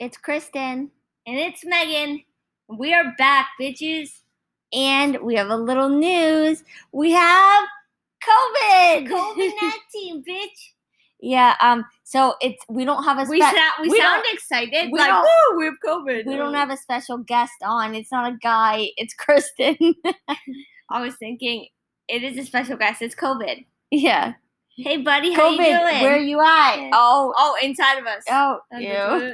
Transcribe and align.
It's 0.00 0.16
Kristen. 0.16 0.90
And 1.26 1.38
it's 1.38 1.62
Megan. 1.62 2.22
We 2.68 2.94
are 2.94 3.14
back, 3.18 3.48
bitches. 3.60 4.08
And 4.72 5.18
we 5.20 5.34
have 5.34 5.50
a 5.50 5.56
little 5.56 5.90
news. 5.90 6.64
We 6.90 7.10
have 7.12 7.68
COVID. 8.26 9.08
COVID 9.08 9.50
19, 9.94 10.24
bitch. 10.24 10.48
Yeah, 11.22 11.54
um, 11.60 11.84
so 12.02 12.36
it's 12.40 12.64
we 12.70 12.86
don't 12.86 13.04
have 13.04 13.18
a 13.18 13.30
We, 13.30 13.42
spe- 13.42 13.54
sound, 13.54 13.72
we, 13.82 13.90
we 13.90 14.00
sound 14.00 14.24
excited. 14.32 14.90
we 14.90 14.98
like, 14.98 15.22
woo, 15.22 15.58
we 15.58 15.66
have 15.66 15.74
COVID. 15.84 16.24
we 16.24 16.34
don't 16.34 16.54
have 16.54 16.70
a 16.70 16.78
special 16.78 17.18
guest 17.18 17.52
on. 17.62 17.94
It's 17.94 18.10
not 18.10 18.32
a 18.32 18.36
guy, 18.42 18.88
it's 18.96 19.12
Kristen. 19.12 19.76
I 20.90 21.02
was 21.02 21.14
thinking, 21.16 21.66
it 22.08 22.22
is 22.22 22.38
a 22.38 22.46
special 22.46 22.78
guest. 22.78 23.02
It's 23.02 23.14
COVID. 23.14 23.66
yeah. 23.90 24.32
Hey, 24.82 24.96
buddy, 24.98 25.32
how 25.32 25.50
COVID, 25.50 25.58
you 25.58 25.78
doing? 25.78 26.02
where 26.02 26.18
you 26.18 26.40
at? 26.40 26.90
Oh, 26.92 27.34
oh, 27.36 27.56
inside 27.62 27.98
of 27.98 28.06
us. 28.06 28.22
oh, 28.30 28.58
That's 28.70 28.82
ew. 28.82 28.90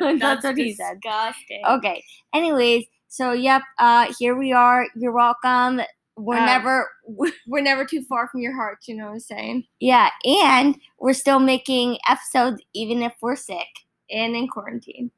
what- 0.06 0.18
That's, 0.20 0.44
what 0.44 0.56
he 0.56 0.74
said. 0.74 1.00
disgusting. 1.00 1.62
Okay. 1.68 2.04
Anyways, 2.34 2.84
so 3.08 3.32
yep, 3.32 3.62
uh 3.78 4.12
here 4.18 4.36
we 4.36 4.52
are. 4.52 4.86
You're 4.96 5.12
welcome. 5.12 5.80
We're 6.16 6.36
Uh, 6.38 6.46
never 6.46 6.88
We're 7.46 7.62
never 7.62 7.84
too 7.84 8.02
far 8.04 8.28
from 8.28 8.40
your 8.40 8.54
heart, 8.54 8.78
you 8.86 8.96
know 8.96 9.06
what 9.06 9.12
I'm 9.12 9.20
saying? 9.20 9.64
yeah, 9.80 10.10
and 10.24 10.78
we're 10.98 11.12
still 11.12 11.38
making 11.40 11.98
episodes 12.08 12.62
even 12.74 13.02
if 13.02 13.12
we're 13.20 13.36
sick. 13.36 13.68
And 14.10 14.36
in 14.36 14.46
quarantine. 14.48 15.10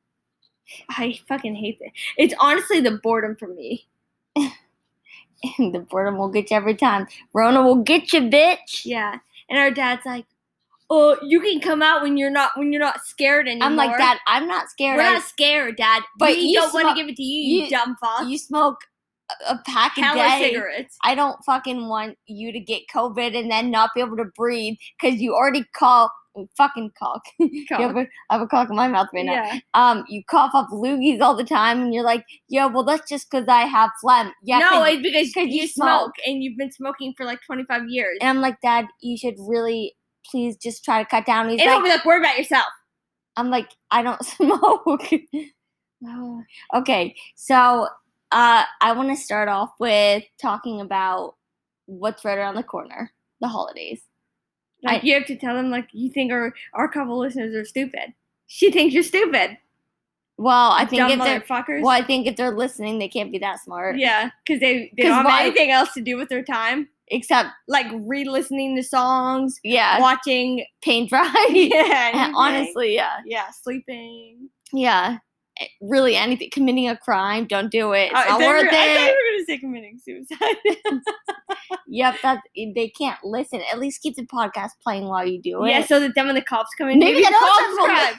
I 0.91 1.19
fucking 1.29 1.55
hate 1.55 1.79
it. 1.81 1.93
It's 2.17 2.35
honestly 2.41 2.81
the 2.81 2.99
boredom 3.03 3.37
for 3.37 3.49
me. 3.49 3.87
And 5.59 5.73
the 5.73 5.79
boredom 5.81 6.19
will 6.19 6.31
get 6.31 6.51
you 6.51 6.57
every 6.57 6.75
time. 6.75 7.07
Rona 7.33 7.63
will 7.63 7.77
get 7.83 8.13
you, 8.13 8.23
bitch. 8.23 8.85
Yeah. 8.85 9.19
And 9.49 9.59
our 9.59 9.71
dad's 9.71 10.05
like, 10.05 10.27
"Oh, 10.91 11.17
you 11.23 11.41
can 11.41 11.61
come 11.61 11.83
out 11.83 12.03
when 12.03 12.17
you're 12.17 12.31
not 12.31 12.53
when 12.57 12.73
you're 12.73 12.81
not 12.81 13.01
scared 13.05 13.49
anymore." 13.49 13.67
I'm 13.69 13.77
like, 13.77 13.97
Dad, 13.99 14.19
I'm 14.27 14.47
not 14.47 14.69
scared. 14.69 14.97
We're 14.99 15.05
I- 15.05 15.15
not 15.15 15.23
scared, 15.23 15.77
Dad. 15.77 16.03
But 16.19 16.31
we 16.31 16.41
you 16.41 16.55
don't 16.61 16.75
want 16.75 16.89
to 16.89 16.95
give 16.95 17.09
it 17.09 17.17
to 17.17 17.23
you, 17.23 17.57
you, 17.59 17.65
you- 17.65 17.71
dumb 17.71 17.97
fuck. 18.01 18.27
you 18.29 18.39
smoke 18.39 18.79
a- 19.47 19.59
pack 19.67 19.97
a 19.99 20.15
day. 20.15 20.39
cigarettes. 20.41 20.97
I 21.05 21.15
don't 21.15 21.43
fucking 21.45 21.89
want 21.89 22.17
you 22.27 22.53
to 22.53 22.61
get 22.61 22.83
COVID 22.95 23.39
and 23.39 23.51
then 23.51 23.71
not 23.71 23.91
be 23.95 24.01
able 24.01 24.17
to 24.17 24.25
breathe 24.37 24.77
because 25.01 25.21
you 25.21 25.35
already 25.35 25.65
cough, 25.75 26.11
fucking 26.57 26.93
cock. 26.99 27.23
You 27.39 27.65
have 27.71 27.97
a- 27.97 28.07
I 28.31 28.35
have 28.35 28.41
a 28.43 28.47
cock 28.47 28.71
in 28.71 28.77
my 28.77 28.89
mouth 28.89 29.09
right 29.15 29.25
now. 29.25 29.33
Yeah. 29.45 29.59
Um, 29.75 30.05
you 30.09 30.23
cough 30.31 30.53
up 30.55 30.69
loogies 30.71 31.21
all 31.21 31.35
the 31.37 31.45
time, 31.45 31.81
and 31.83 31.93
you're 31.95 32.05
like, 32.05 32.25
"Yeah, 32.49 32.67
well, 32.67 32.85
that's 32.85 33.09
just 33.09 33.31
because 33.31 33.49
I 33.49 33.63
have 33.63 33.91
phlegm." 34.01 34.33
Yeah, 34.43 34.59
no, 34.61 34.69
'cause- 34.71 34.99
it's 35.03 35.33
because 35.35 35.49
you, 35.49 35.63
you 35.63 35.69
smoke. 35.69 35.89
smoke. 35.89 36.15
and 36.27 36.43
you've 36.43 36.57
been 36.59 36.73
smoking 36.73 37.15
for 37.17 37.25
like 37.25 37.41
25 37.47 37.89
years. 37.89 38.19
and 38.21 38.29
I'm 38.31 38.41
like, 38.41 38.61
"Dad, 38.61 38.87
you 39.01 39.17
should 39.17 39.35
really, 39.39 39.95
please, 40.31 40.57
just 40.57 40.85
try 40.85 41.03
to 41.03 41.09
cut 41.09 41.27
down." 41.27 41.49
He's 41.49 41.61
And 41.61 41.71
like, 41.71 41.83
be 41.83 41.89
like, 41.91 42.05
worry 42.05 42.19
about 42.21 42.37
yourself. 42.39 42.67
I'm 43.37 43.51
like, 43.51 43.71
I 43.91 44.03
don't 44.03 44.25
smoke. 44.25 45.03
okay, 46.75 47.15
so 47.37 47.89
uh, 48.33 48.65
I 48.81 48.93
want 48.93 49.09
to 49.11 49.17
start 49.17 49.49
off 49.49 49.71
with 49.81 50.25
talking 50.41 50.81
about 50.81 51.35
what's 51.87 52.25
right 52.25 52.39
around 52.39 52.55
the 52.57 52.63
corner, 52.63 53.13
the 53.41 53.49
holidays. 53.49 54.03
Like 54.83 55.03
I- 55.03 55.07
you 55.07 55.15
have 55.15 55.27
to 55.27 55.37
tell 55.37 55.55
them 55.55 55.71
like 55.71 55.89
you 55.93 56.11
think 56.11 56.33
our 56.33 56.55
our 56.75 56.89
couple 56.89 57.19
listeners 57.19 57.55
are 57.55 57.65
stupid. 57.65 58.15
She 58.47 58.71
thinks 58.71 58.95
you're 58.95 59.03
stupid. 59.03 59.59
Well, 60.41 60.71
I 60.71 60.85
think 60.87 61.01
dumb 61.01 61.21
if 61.21 61.25
they're 61.49 61.81
well, 61.83 61.89
I 61.89 62.03
think 62.03 62.29
if 62.29 62.37
they're 62.37 62.57
listening, 62.57 63.01
they 63.01 63.09
can't 63.09 63.33
be 63.33 63.39
that 63.39 63.59
smart. 63.61 63.97
Yeah, 63.99 64.31
because 64.47 64.61
they, 64.61 64.93
they 64.97 65.03
'Cause 65.03 65.09
don't 65.09 65.15
have 65.17 65.25
why- 65.25 65.43
anything 65.43 65.71
else 65.73 65.93
to 65.95 66.01
do 66.01 66.17
with 66.17 66.29
their 66.29 66.45
time. 66.45 66.89
Except, 67.11 67.49
Like 67.67 67.87
re-listening 67.93 68.77
to 68.77 68.83
songs, 68.83 69.59
yeah, 69.65 69.99
watching. 69.99 70.65
paint 70.83 71.09
dry. 71.11 71.47
Yeah. 71.51 72.31
Honestly, 72.37 72.95
yeah, 72.95 73.17
Yeah, 73.25 73.49
sleeping. 73.51 74.51
yeah. 74.73 75.19
Eh, 75.59 75.67
Really, 75.81 76.15
anything 76.17 76.51
committing 76.53 76.87
a 76.89 76.97
crime, 76.97 77.47
don't 77.47 77.71
do 77.73 77.93
it. 77.95 78.11
It's 78.13 78.15
I 78.15 78.29
not 78.29 78.41
worth 78.41 78.63
were- 78.65 78.69
I 78.69 78.71
thought 78.71 79.09
it. 79.09 79.17
Say 79.49 79.59
committing 79.59 79.99
suicide. 80.03 80.57
Yep, 81.91 82.17
that 82.23 82.43
they 82.55 82.93
can't 82.97 83.19
listen. 83.25 83.63
At 83.73 83.79
least 83.79 84.03
keep 84.03 84.15
the 84.17 84.27
podcast 84.27 84.71
playing 84.83 85.05
while 85.05 85.27
you 85.27 85.41
do 85.41 85.65
it. 85.65 85.71
yeah, 85.71 85.85
so 85.85 86.01
that 86.01 86.15
then 86.15 86.27
when 86.27 86.35
the 86.35 86.43
cops 86.43 86.71
come 86.77 86.89
in, 86.89 86.99
Maybe 86.99 87.15
maybe, 87.15 87.25
the 87.25 87.31
don't 87.31 87.89
cops. 87.89 88.19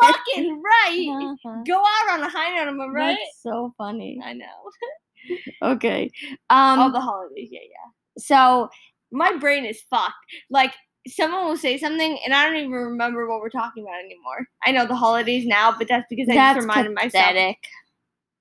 Fucking 0.02 0.62
right. 0.62 1.08
Uh-huh. 1.10 1.62
Go 1.66 1.76
out 1.76 2.18
on 2.18 2.22
a 2.22 2.28
high 2.28 2.54
note, 2.56 2.68
am 2.68 2.80
I 2.80 2.86
right? 2.86 3.18
That's 3.20 3.42
so 3.42 3.72
funny. 3.78 4.20
I 4.24 4.32
know. 4.32 4.46
Okay. 5.62 6.10
Um. 6.48 6.78
All 6.78 6.92
the 6.92 7.00
holidays, 7.00 7.48
yeah, 7.50 7.60
yeah. 7.60 7.90
so 8.18 8.70
My 9.10 9.36
brain 9.36 9.66
is 9.66 9.82
fucked. 9.90 10.14
Like 10.48 10.72
someone 11.06 11.44
will 11.46 11.56
say 11.56 11.76
something, 11.76 12.18
and 12.24 12.32
I 12.32 12.46
don't 12.46 12.56
even 12.56 12.70
remember 12.70 13.28
what 13.28 13.40
we're 13.40 13.50
talking 13.50 13.82
about 13.82 13.98
anymore. 13.98 14.46
I 14.64 14.70
know 14.70 14.86
the 14.86 14.96
holidays 14.96 15.44
now, 15.46 15.74
but 15.76 15.88
that's 15.88 16.06
because 16.08 16.28
I 16.30 16.34
that's 16.34 16.56
just 16.58 16.66
reminded 16.66 16.94
myself. 16.94 17.26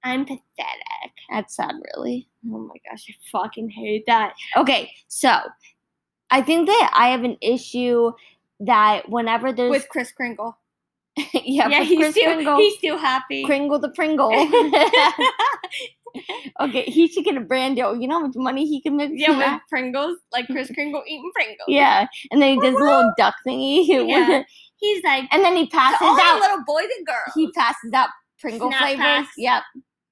I'm 0.07 0.25
pathetic. 0.25 1.11
That's 1.29 1.55
sad, 1.55 1.75
really. 1.95 2.27
Oh 2.51 2.59
my 2.59 2.75
gosh, 2.89 3.05
I 3.09 3.13
fucking 3.31 3.69
hate 3.69 4.05
that. 4.07 4.33
Okay, 4.55 4.91
so 5.07 5.37
I 6.29 6.41
think 6.41 6.67
that 6.67 6.91
I 6.93 7.09
have 7.09 7.23
an 7.23 7.37
issue 7.41 8.11
that 8.61 9.09
whenever 9.09 9.51
there's 9.51 9.71
With 9.71 9.89
Kris 9.89 10.11
Kringle. 10.11 10.57
yeah, 11.33 11.67
yeah, 11.67 11.83
he's 11.83 11.99
Kris 11.99 12.11
still 12.11 12.33
Kringle, 12.33 12.57
he's 12.57 12.77
still 12.77 12.97
happy. 12.97 13.43
Kringle 13.45 13.79
the 13.79 13.89
Pringle. 13.89 14.31
okay, 16.61 16.83
he 16.83 17.07
should 17.07 17.25
get 17.25 17.37
a 17.37 17.41
brand 17.41 17.75
deal. 17.75 17.95
You 17.95 18.07
know 18.07 18.19
how 18.19 18.27
much 18.27 18.35
money 18.35 18.65
he 18.65 18.81
can 18.81 18.97
make? 18.97 19.11
yeah, 19.13 19.55
with? 19.55 19.61
Pringles, 19.69 20.17
like 20.31 20.47
Kris 20.47 20.71
Kringle 20.71 21.03
eating 21.07 21.31
Pringles. 21.33 21.65
yeah, 21.67 22.07
and 22.31 22.41
then 22.41 22.55
he 22.55 22.61
does 22.61 22.75
a 22.75 22.83
little 22.83 23.13
duck 23.17 23.35
thingy. 23.45 23.85
Yeah. 23.87 24.43
He's 24.79 25.03
like 25.03 25.25
and 25.31 25.43
then 25.43 25.55
he 25.55 25.67
passes 25.67 25.97
all 26.01 26.19
out. 26.19 26.39
little 26.39 26.63
boys 26.65 26.87
and 26.97 27.07
girls. 27.07 27.31
He 27.33 27.51
passes 27.51 27.91
out 27.93 28.09
Pringle 28.39 28.69
Snap 28.69 28.81
flavors. 28.81 29.03
packs. 29.03 29.31
Yep. 29.37 29.63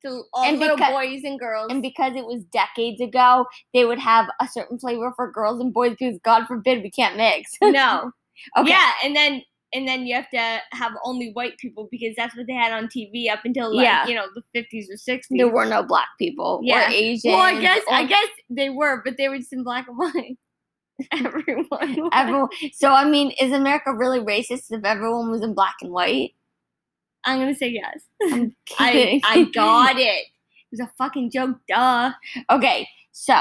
To 0.05 0.21
all 0.33 0.43
and 0.45 0.59
little 0.59 0.77
because- 0.77 0.91
boys 0.93 1.21
and 1.23 1.39
girls. 1.39 1.67
And 1.71 1.81
because 1.81 2.15
it 2.15 2.25
was 2.25 2.43
decades 2.53 3.01
ago, 3.01 3.45
they 3.73 3.85
would 3.85 3.99
have 3.99 4.27
a 4.41 4.47
certain 4.47 4.79
flavor 4.79 5.11
for 5.15 5.31
girls 5.31 5.59
and 5.59 5.73
boys 5.73 5.91
because 5.99 6.17
God 6.23 6.45
forbid 6.47 6.81
we 6.83 6.91
can't 6.91 7.17
mix. 7.17 7.51
no. 7.61 8.11
okay. 8.57 8.69
Yeah, 8.69 8.91
and 9.03 9.15
then 9.15 9.41
and 9.73 9.85
then 9.87 10.05
you 10.05 10.15
have 10.15 10.29
to 10.29 10.59
have 10.71 10.93
only 11.03 11.31
white 11.33 11.57
people 11.57 11.89
because 11.91 12.13
that's 12.15 12.35
what 12.37 12.47
they 12.47 12.53
had 12.53 12.71
on 12.71 12.87
TV 12.87 13.29
up 13.29 13.39
until 13.43 13.75
like 13.75 13.83
Yeah. 13.83 14.07
you 14.07 14.15
know 14.15 14.27
the 14.35 14.41
fifties 14.53 14.89
or 14.89 14.95
sixties. 14.97 15.37
There 15.37 15.49
were 15.49 15.65
no 15.65 15.83
black 15.83 16.07
people 16.17 16.61
Yeah. 16.63 16.87
or 16.87 16.91
Asian. 16.91 17.31
well, 17.33 17.41
I 17.41 17.59
guess 17.59 17.81
I 17.91 18.05
guess 18.05 18.27
they 18.49 18.69
were, 18.69 19.01
but 19.03 19.15
they 19.17 19.27
were 19.27 19.37
just 19.37 19.51
in 19.51 19.63
black 19.63 19.87
and 19.87 19.97
white. 19.97 20.37
Everyone. 21.11 21.65
was. 21.69 22.09
everyone. 22.13 22.47
So 22.73 22.89
I 22.89 23.03
mean, 23.03 23.31
is 23.41 23.51
America 23.51 23.93
really 23.93 24.19
racist 24.19 24.71
if 24.71 24.85
everyone 24.85 25.29
was 25.29 25.41
in 25.41 25.53
black 25.53 25.75
and 25.81 25.91
white? 25.91 26.31
I'm 27.25 27.39
gonna 27.39 27.55
say 27.55 27.69
yes. 27.69 28.03
I'm 28.23 28.55
I 28.79 28.91
kidding. 28.91 29.21
I 29.23 29.43
got 29.53 29.97
it. 29.97 30.01
It 30.01 30.25
was 30.71 30.79
a 30.79 30.91
fucking 30.97 31.31
joke, 31.31 31.57
duh. 31.67 32.11
okay, 32.51 32.87
so 33.11 33.35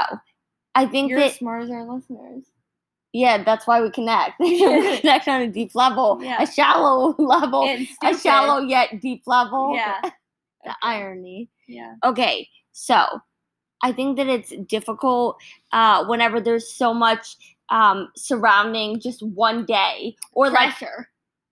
I 0.75 0.85
think 0.85 1.09
You're 1.09 1.19
that 1.19 1.31
as 1.31 1.37
smart 1.37 1.63
as 1.63 1.69
our 1.71 1.83
listeners. 1.91 2.43
yeah, 3.13 3.43
that's 3.43 3.65
why 3.67 3.81
we 3.81 3.89
connect. 3.91 4.33
we 4.39 4.59
connect 4.99 5.27
on 5.27 5.41
a 5.41 5.47
deep 5.47 5.75
level, 5.75 6.19
Yeah. 6.21 6.41
a 6.41 6.47
shallow 6.47 7.15
level, 7.17 7.63
a 8.03 8.17
shallow 8.17 8.59
yet 8.61 9.01
deep 9.01 9.23
level. 9.25 9.73
Yeah. 9.75 10.01
the 10.63 10.75
irony. 10.83 11.49
Yeah. 11.67 11.95
Okay, 12.03 12.47
so 12.71 13.05
I 13.83 13.91
think 13.91 14.17
that 14.17 14.27
it's 14.27 14.53
difficult 14.67 15.37
uh, 15.71 16.05
whenever 16.05 16.39
there's 16.41 16.71
so 16.73 16.93
much 16.93 17.35
um, 17.69 18.09
surrounding 18.15 18.99
just 18.99 19.21
one 19.23 19.65
day 19.65 20.15
or 20.33 20.49
like 20.49 20.75
Pressure. 20.77 21.09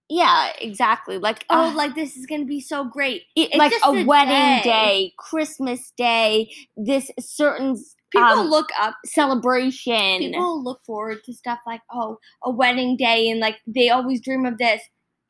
Yeah, 0.09 0.51
exactly. 0.59 1.17
Like 1.17 1.45
Oh, 1.49 1.71
uh, 1.71 1.73
like 1.73 1.95
this 1.95 2.15
is 2.17 2.25
gonna 2.25 2.45
be 2.45 2.59
so 2.61 2.83
great. 2.85 3.23
it- 3.35 3.49
it's 3.49 3.55
like 3.57 3.71
just 3.71 3.85
a 3.85 3.89
a 3.89 4.05
wedding 4.05 4.61
day. 4.61 4.63
day. 4.63 5.13
Christmas 5.17 5.91
day, 5.97 6.49
this 6.77 7.09
certain 7.19 7.77
People 8.11 8.27
um, 8.27 8.47
look 8.47 8.69
up 8.79 8.93
celebration. 9.05 10.19
people 10.19 10.63
look 10.63 10.81
forward 10.85 11.17
to 11.25 11.33
stuff 11.33 11.59
like 11.65 11.81
oh 11.91 12.17
a 12.43 12.51
wedding 12.51 12.95
day 12.95 13.29
and 13.29 13.39
like 13.39 13.57
they 13.65 13.89
always 13.89 14.21
dream 14.21 14.45
of 14.45 14.57
this 14.59 14.81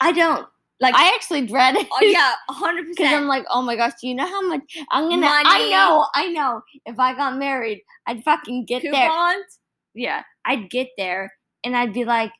i 0.01 0.11
don't 0.11 0.45
like 0.81 0.93
I 0.93 1.13
actually 1.15 1.45
dread 1.47 1.75
it. 1.77 1.87
oh 1.89 1.99
yeah 2.01 2.33
100% 2.49 2.89
Because 2.89 3.13
I'm 3.13 3.27
like, 3.27 3.45
oh 3.49 3.61
my 3.61 3.77
gosh, 3.77 3.93
do 4.01 4.07
you 4.09 4.15
know 4.15 4.27
how 4.27 4.41
much 4.41 4.59
I'm 4.91 5.09
gonna? 5.09 5.27
I 5.29 5.69
know, 5.69 6.05
I 6.13 6.27
know. 6.27 6.61
If 6.85 6.99
I 6.99 7.13
got 7.13 7.37
married, 7.37 7.81
I'd 8.05 8.21
fucking 8.25 8.65
get 8.65 8.81
there. 8.81 8.91
coupons 8.91 9.59
yeah, 9.95 10.23
I'd 10.43 10.69
get 10.69 10.89
there 10.97 11.31
and 11.63 11.77
I'd 11.77 11.93
be 11.93 12.03
like 12.03 12.31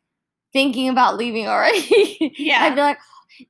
thinking 0.53 0.89
about 0.89 1.17
leaving 1.17 1.47
already. 1.47 2.33
Yeah. 2.37 2.63
I'd 2.63 2.75
be 2.75 2.81
like, 2.81 2.97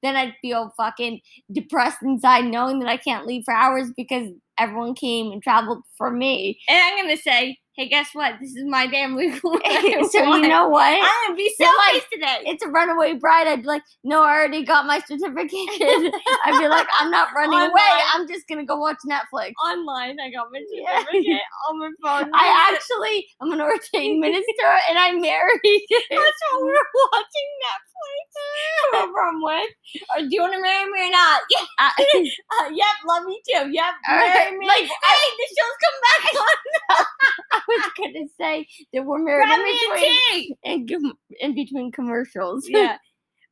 then 0.02 0.16
I'd 0.16 0.34
feel 0.42 0.74
fucking 0.78 1.20
depressed 1.52 2.02
inside 2.02 2.46
knowing 2.46 2.80
that 2.80 2.90
I 2.90 2.98
can't 2.98 3.26
leave 3.28 3.44
for 3.46 3.54
hours 3.54 3.92
because 3.96 4.30
everyone 4.58 4.96
came 4.96 5.32
and 5.32 5.42
traveled 5.44 5.84
for 5.98 6.12
me. 6.12 6.60
and 6.70 6.78
i'm 6.78 7.04
gonna 7.04 7.18
say 7.18 7.58
hey 7.76 7.90
guess 7.90 8.10
what 8.14 8.34
this 8.40 8.52
is 8.56 8.66
my 8.68 8.86
damn 8.88 9.16
legal 9.18 9.58
so 10.10 10.24
you 10.36 10.48
know 10.48 10.68
what? 10.70 10.94
i'm 10.94 11.28
gonna 11.28 11.36
be 11.38 11.50
so 11.58 11.64
They're 11.66 11.74
like, 11.74 11.94
nice 11.94 12.04
today 12.12 12.38
It's 12.46 12.64
a 12.64 12.70
runaway 12.70 13.14
bride. 13.14 13.48
I'd 13.48 13.62
be 13.62 13.68
like, 13.68 13.82
no, 14.04 14.22
I 14.24 14.32
already 14.36 14.64
got 14.64 14.86
my 14.86 15.00
certificate. 15.00 15.52
I'd 16.46 16.60
be 16.60 16.68
like, 16.68 16.88
I'm 17.00 17.10
not 17.10 17.30
running 17.36 17.60
away. 17.60 17.94
I'm 18.14 18.28
just 18.28 18.48
gonna 18.48 18.66
go 18.66 18.78
watch 18.78 18.98
Netflix. 19.10 19.54
online 19.66 20.18
i 20.20 20.30
got 20.32 20.48
my 20.52 20.62
Yeah. 20.72 21.00
certificate 21.00 21.42
on 21.70 21.80
my 21.80 21.90
phone 22.04 22.32
I 22.34 22.70
actually, 22.74 23.26
I'm 23.42 23.52
an 23.52 23.62
ordained 23.62 24.20
minister 24.28 24.70
and 24.90 24.98
I'm 25.00 25.22
married. 25.22 25.82
that's 26.12 26.40
why 26.52 26.60
we're 26.62 26.90
watching 27.12 27.50
whoever 28.92 29.22
I'm 29.22 29.42
with. 29.42 29.70
Or 30.16 30.20
do 30.22 30.28
you 30.30 30.42
want 30.42 30.54
to 30.54 30.62
marry 30.62 30.86
me 30.92 31.08
or 31.08 31.12
not? 31.12 31.42
Yeah. 31.50 31.66
I- 31.80 31.94
Uh, 32.54 32.70
yep, 32.72 32.86
love 33.08 33.24
me 33.26 33.42
too. 33.48 33.72
Yep, 33.72 33.94
marry 34.08 34.58
me. 34.58 34.68
like, 34.68 34.84
hey, 34.84 35.30
the 35.38 35.48
show's 35.58 35.78
come 35.84 36.00
back 36.08 36.34
on. 36.42 37.06
I 37.52 37.60
was 37.68 37.92
gonna 37.98 38.28
say 38.40 38.68
that 38.94 39.04
we're 39.06 39.18
married 39.20 39.46
Grab 39.46 39.60
in 39.60 40.86
between, 40.86 40.88
in, 41.02 41.14
in 41.40 41.56
between 41.56 41.92
commercials. 41.92 42.68
Yeah, 42.70 42.98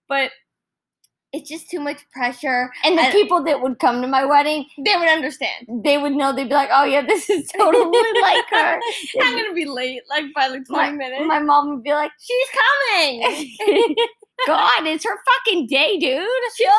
but 0.07 0.31
it's 1.33 1.50
just 1.50 1.69
too 1.69 1.80
much 1.80 2.00
pressure. 2.13 2.71
And 2.83 2.98
the 2.98 3.03
I- 3.03 3.12
people 3.12 3.44
that 3.45 3.62
would 3.62 3.80
come 3.80 4.01
to 4.01 4.07
my 4.07 4.25
wedding, 4.25 4.65
They 4.86 4.95
would 4.95 5.07
understand. 5.09 5.65
they 5.83 5.98
would 5.98 6.13
know. 6.13 6.33
They'd 6.36 6.50
be 6.50 6.53
like, 6.56 6.69
"Oh 6.71 6.83
yeah, 6.86 7.01
this 7.06 7.30
is 7.30 7.50
totally 7.57 8.21
like 8.21 8.45
her." 8.51 8.80
I'm 9.21 9.36
gonna 9.36 9.53
be 9.53 9.65
late, 9.65 10.01
like 10.09 10.25
by 10.36 10.48
like 10.48 10.65
20 10.68 10.68
my, 10.68 10.92
minutes. 10.92 11.24
my 11.25 11.39
mom 11.39 11.69
would 11.69 11.83
be 11.83 11.94
like, 11.94 12.12
She's 12.19 12.48
coming. 13.00 13.95
"God, 14.47 14.85
it's 14.88 15.03
her 15.05 15.17
fucking 15.45 15.67
day, 15.67 15.97
dude." 15.99 16.27
Chill 16.57 16.69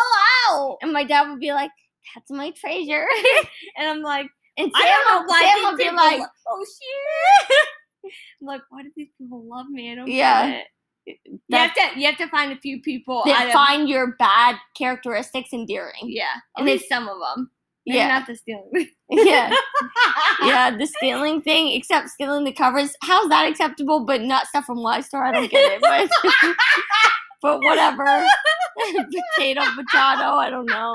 out. 0.51 0.79
And 0.83 0.93
my 0.93 1.05
dad 1.05 1.29
would 1.31 1.41
be 1.41 1.53
like, 1.53 1.71
"That's 2.15 2.31
my 2.31 2.51
treasure." 2.53 3.07
And 3.79 3.89
I'm 3.89 4.03
like, 4.03 4.27
And 4.59 4.71
I 4.75 4.81
Sam, 4.81 4.91
don't 4.91 5.23
know 5.23 5.27
why 5.33 5.41
Sam 5.55 5.65
would 5.65 5.79
be 5.79 5.91
like, 5.91 6.19
lo- 6.21 6.27
oh 6.49 6.65
shit. 6.67 8.13
I'm 8.43 8.47
like, 8.47 8.61
why 8.71 8.83
do 8.83 8.91
these 8.97 9.09
people 9.17 9.43
love 9.49 9.69
me? 9.69 9.93
I 9.93 9.95
don't 9.95 10.09
Yeah. 10.09 10.51
get 10.51 10.67
it. 11.07 11.17
You 11.49 11.57
have 11.59 11.75
to 11.75 12.01
you 12.01 12.07
have 12.07 12.17
to 12.19 12.29
find 12.29 12.53
a 12.53 12.57
few 12.57 12.81
people 12.83 13.23
that 13.27 13.47
of- 13.49 13.53
find 13.53 13.89
your 13.89 14.15
bad 14.19 14.57
characteristics 14.77 15.53
endearing. 15.53 16.03
yeah, 16.05 16.35
at 16.59 16.65
least 16.65 16.89
some 16.89 17.09
of 17.09 17.19
them. 17.19 17.51
Maybe 17.87 17.99
Yeah, 17.99 18.09
not 18.09 18.27
the 18.29 18.37
stealing. 18.37 18.71
yeah, 19.11 19.53
yeah. 20.45 20.71
The 20.77 20.87
stealing 20.87 21.43
thing, 21.43 21.73
except 21.73 22.11
stealing 22.11 22.45
the 22.45 22.53
covers. 22.53 22.95
How's 23.03 23.29
that 23.31 23.49
acceptable? 23.51 24.05
But 24.05 24.21
not 24.23 24.47
stuff 24.47 24.67
from 24.67 24.79
Store. 25.03 25.25
I 25.25 25.33
don't 25.33 25.51
get 25.51 25.73
it. 25.73 25.81
But, 25.81 26.09
but 27.43 27.61
whatever. 27.63 28.05
potato, 29.37 29.61
potato. 29.61 30.37
I 30.37 30.49
don't 30.51 30.67
know. 30.67 30.95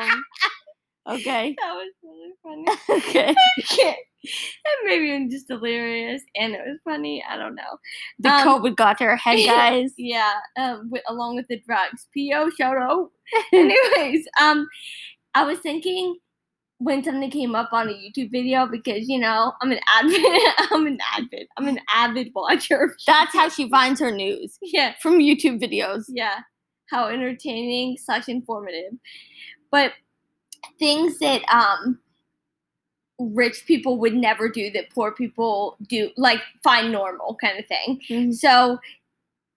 Okay. 1.08 1.56
that 1.60 1.74
was 1.74 1.94
really 2.04 2.34
funny. 2.44 2.66
Okay. 2.90 3.36
and 3.86 4.76
maybe 4.86 5.14
I'm 5.14 5.30
just 5.30 5.48
delirious, 5.48 6.22
and 6.36 6.54
it 6.54 6.62
was 6.66 6.80
funny. 6.84 7.24
I 7.30 7.38
don't 7.38 7.56
know. 7.56 7.78
The 8.20 8.30
Um, 8.30 8.48
COVID 8.48 8.76
got 8.76 8.98
to 9.00 9.06
her 9.06 9.16
head, 9.16 9.46
guys. 9.46 9.94
Yeah, 9.98 10.34
um, 10.58 10.90
with, 10.92 11.04
along 11.08 11.36
with 11.36 11.48
the 11.48 11.62
drugs. 11.66 12.08
P.O. 12.14 12.50
shout 12.52 12.78
out. 12.78 13.12
Anyways, 13.54 14.26
um, 14.42 14.68
I 15.36 15.44
was 15.44 15.60
thinking 15.60 16.18
when 16.80 17.04
something 17.04 17.32
came 17.32 17.56
up 17.56 17.70
on 17.74 17.90
a 17.90 17.92
YouTube 17.94 18.32
video 18.32 18.68
because 18.68 19.08
you 19.10 19.20
know 19.20 19.54
I'm 19.62 19.72
an 19.72 19.80
avid, 20.00 20.22
I'm 20.72 20.88
an 20.88 21.00
avid, 21.18 21.48
I'm 21.58 21.68
an 21.68 21.80
avid 21.94 22.32
watcher. 22.36 22.96
That's 23.06 23.34
how 23.34 23.50
she 23.58 23.70
finds 23.70 24.00
her 24.00 24.12
news 24.12 24.58
Yeah, 24.62 24.94
from 25.02 25.20
YouTube 25.20 25.62
videos. 25.62 26.06
yeah. 26.10 26.40
How 26.90 27.08
entertaining 27.08 27.98
slash 27.98 28.30
informative, 28.30 28.94
but 29.72 29.92
things 30.80 31.20
that 31.20 31.42
um 31.54 32.00
rich 33.20 33.64
people 33.66 33.98
would 33.98 34.14
never 34.14 34.48
do 34.48 34.70
that 34.72 34.90
poor 34.92 35.12
people 35.12 35.76
do, 35.88 36.12
like 36.18 36.40
find 36.64 36.92
normal 36.92 37.36
kind 37.42 37.58
of 37.60 37.66
thing. 37.66 38.32
So 38.34 38.78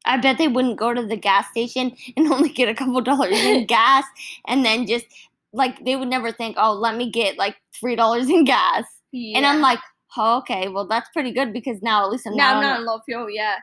I 0.07 0.17
bet 0.17 0.39
they 0.39 0.49
wouldn't 0.49 0.79
go 0.79 0.95
to 0.95 1.05
the 1.05 1.17
gas 1.17 1.49
station 1.51 1.95
and 2.17 2.27
only 2.33 2.49
get 2.49 2.69
a 2.71 2.75
couple 2.75 3.01
dollars 3.03 3.39
in 3.39 3.67
gas 3.67 4.05
and 4.49 4.65
then 4.65 4.87
just 4.87 5.07
like 5.53 5.85
they 5.85 5.97
would 5.97 6.09
never 6.09 6.33
think, 6.33 6.57
oh, 6.59 6.73
let 6.73 6.97
me 6.97 7.11
get 7.11 7.39
like 7.39 7.57
three 7.79 7.97
dollars 7.97 8.29
in 8.29 8.45
gas. 8.45 8.85
And 9.13 9.45
I'm 9.45 9.61
like, 9.61 9.81
oh, 10.17 10.39
okay, 10.39 10.69
well 10.69 10.87
that's 10.87 11.09
pretty 11.13 11.33
good 11.33 11.53
because 11.53 11.83
now 11.83 12.05
at 12.05 12.11
least 12.11 12.27
I'm 12.27 12.37
No, 12.37 12.55
not. 12.55 12.63
not 12.63 12.81
in 12.81 12.87
low 12.87 13.01
fuel. 13.05 13.29
Yeah, 13.31 13.57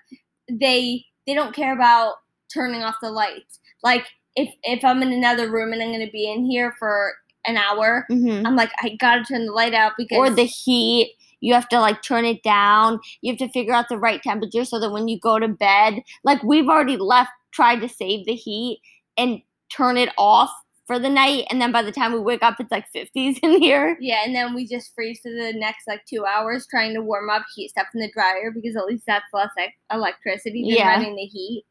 they 0.49 1.05
they 1.25 1.33
don't 1.33 1.55
care 1.55 1.73
about 1.73 2.15
turning 2.53 2.83
off 2.83 2.95
the 3.01 3.11
lights. 3.11 3.59
Like 3.83 4.05
if 4.35 4.53
if 4.63 4.83
I'm 4.83 5.01
in 5.01 5.11
another 5.13 5.49
room 5.51 5.73
and 5.73 5.81
I'm 5.81 5.91
gonna 5.91 6.09
be 6.11 6.29
in 6.31 6.45
here 6.45 6.75
for 6.79 7.13
an 7.45 7.57
hour, 7.57 8.05
hmm 8.09 8.43
I'm 8.45 8.55
like 8.55 8.71
I 8.81 8.95
gotta 8.99 9.23
turn 9.23 9.45
the 9.45 9.53
light 9.53 9.73
out 9.73 9.93
because 9.97 10.17
Or 10.17 10.29
the 10.29 10.43
heat. 10.43 11.13
You 11.39 11.53
have 11.53 11.69
to 11.69 11.79
like 11.79 12.01
turn 12.01 12.25
it 12.25 12.41
down. 12.41 12.99
You 13.21 13.31
have 13.31 13.37
to 13.39 13.49
figure 13.49 13.73
out 13.73 13.89
the 13.89 13.97
right 13.97 14.21
temperature 14.23 14.65
so 14.65 14.79
that 14.79 14.91
when 14.91 15.07
you 15.07 15.19
go 15.19 15.37
to 15.37 15.47
bed, 15.47 16.01
like 16.23 16.41
we've 16.43 16.67
already 16.67 16.97
left, 16.97 17.29
tried 17.51 17.79
to 17.81 17.87
save 17.89 18.25
the 18.25 18.33
heat 18.33 18.81
and 19.17 19.39
turn 19.71 19.97
it 19.97 20.09
off 20.17 20.49
for 20.87 20.97
the 20.97 21.09
night, 21.09 21.45
and 21.51 21.61
then 21.61 21.71
by 21.71 21.83
the 21.83 21.91
time 21.91 22.13
we 22.13 22.19
wake 22.19 22.41
up, 22.41 22.55
it's 22.59 22.71
like 22.71 22.85
50s 22.95 23.39
in 23.43 23.61
here. 23.61 23.97
yeah, 23.99 24.21
and 24.25 24.33
then 24.33 24.55
we 24.55 24.65
just 24.65 24.95
freeze 24.95 25.19
for 25.21 25.29
the 25.29 25.53
next 25.53 25.85
like 25.87 26.05
two 26.05 26.25
hours 26.25 26.65
trying 26.65 26.93
to 26.93 27.01
warm 27.01 27.29
up 27.29 27.43
heat 27.55 27.69
stuff 27.69 27.87
in 27.93 27.99
the 27.99 28.09
dryer 28.11 28.51
because 28.51 28.75
at 28.77 28.85
least 28.85 29.03
that's 29.05 29.25
less 29.33 29.49
like, 29.57 29.73
electricity 29.91 30.61
than 30.63 30.77
Yeah. 30.77 30.87
running 30.89 31.15
the 31.15 31.25
heat. 31.25 31.65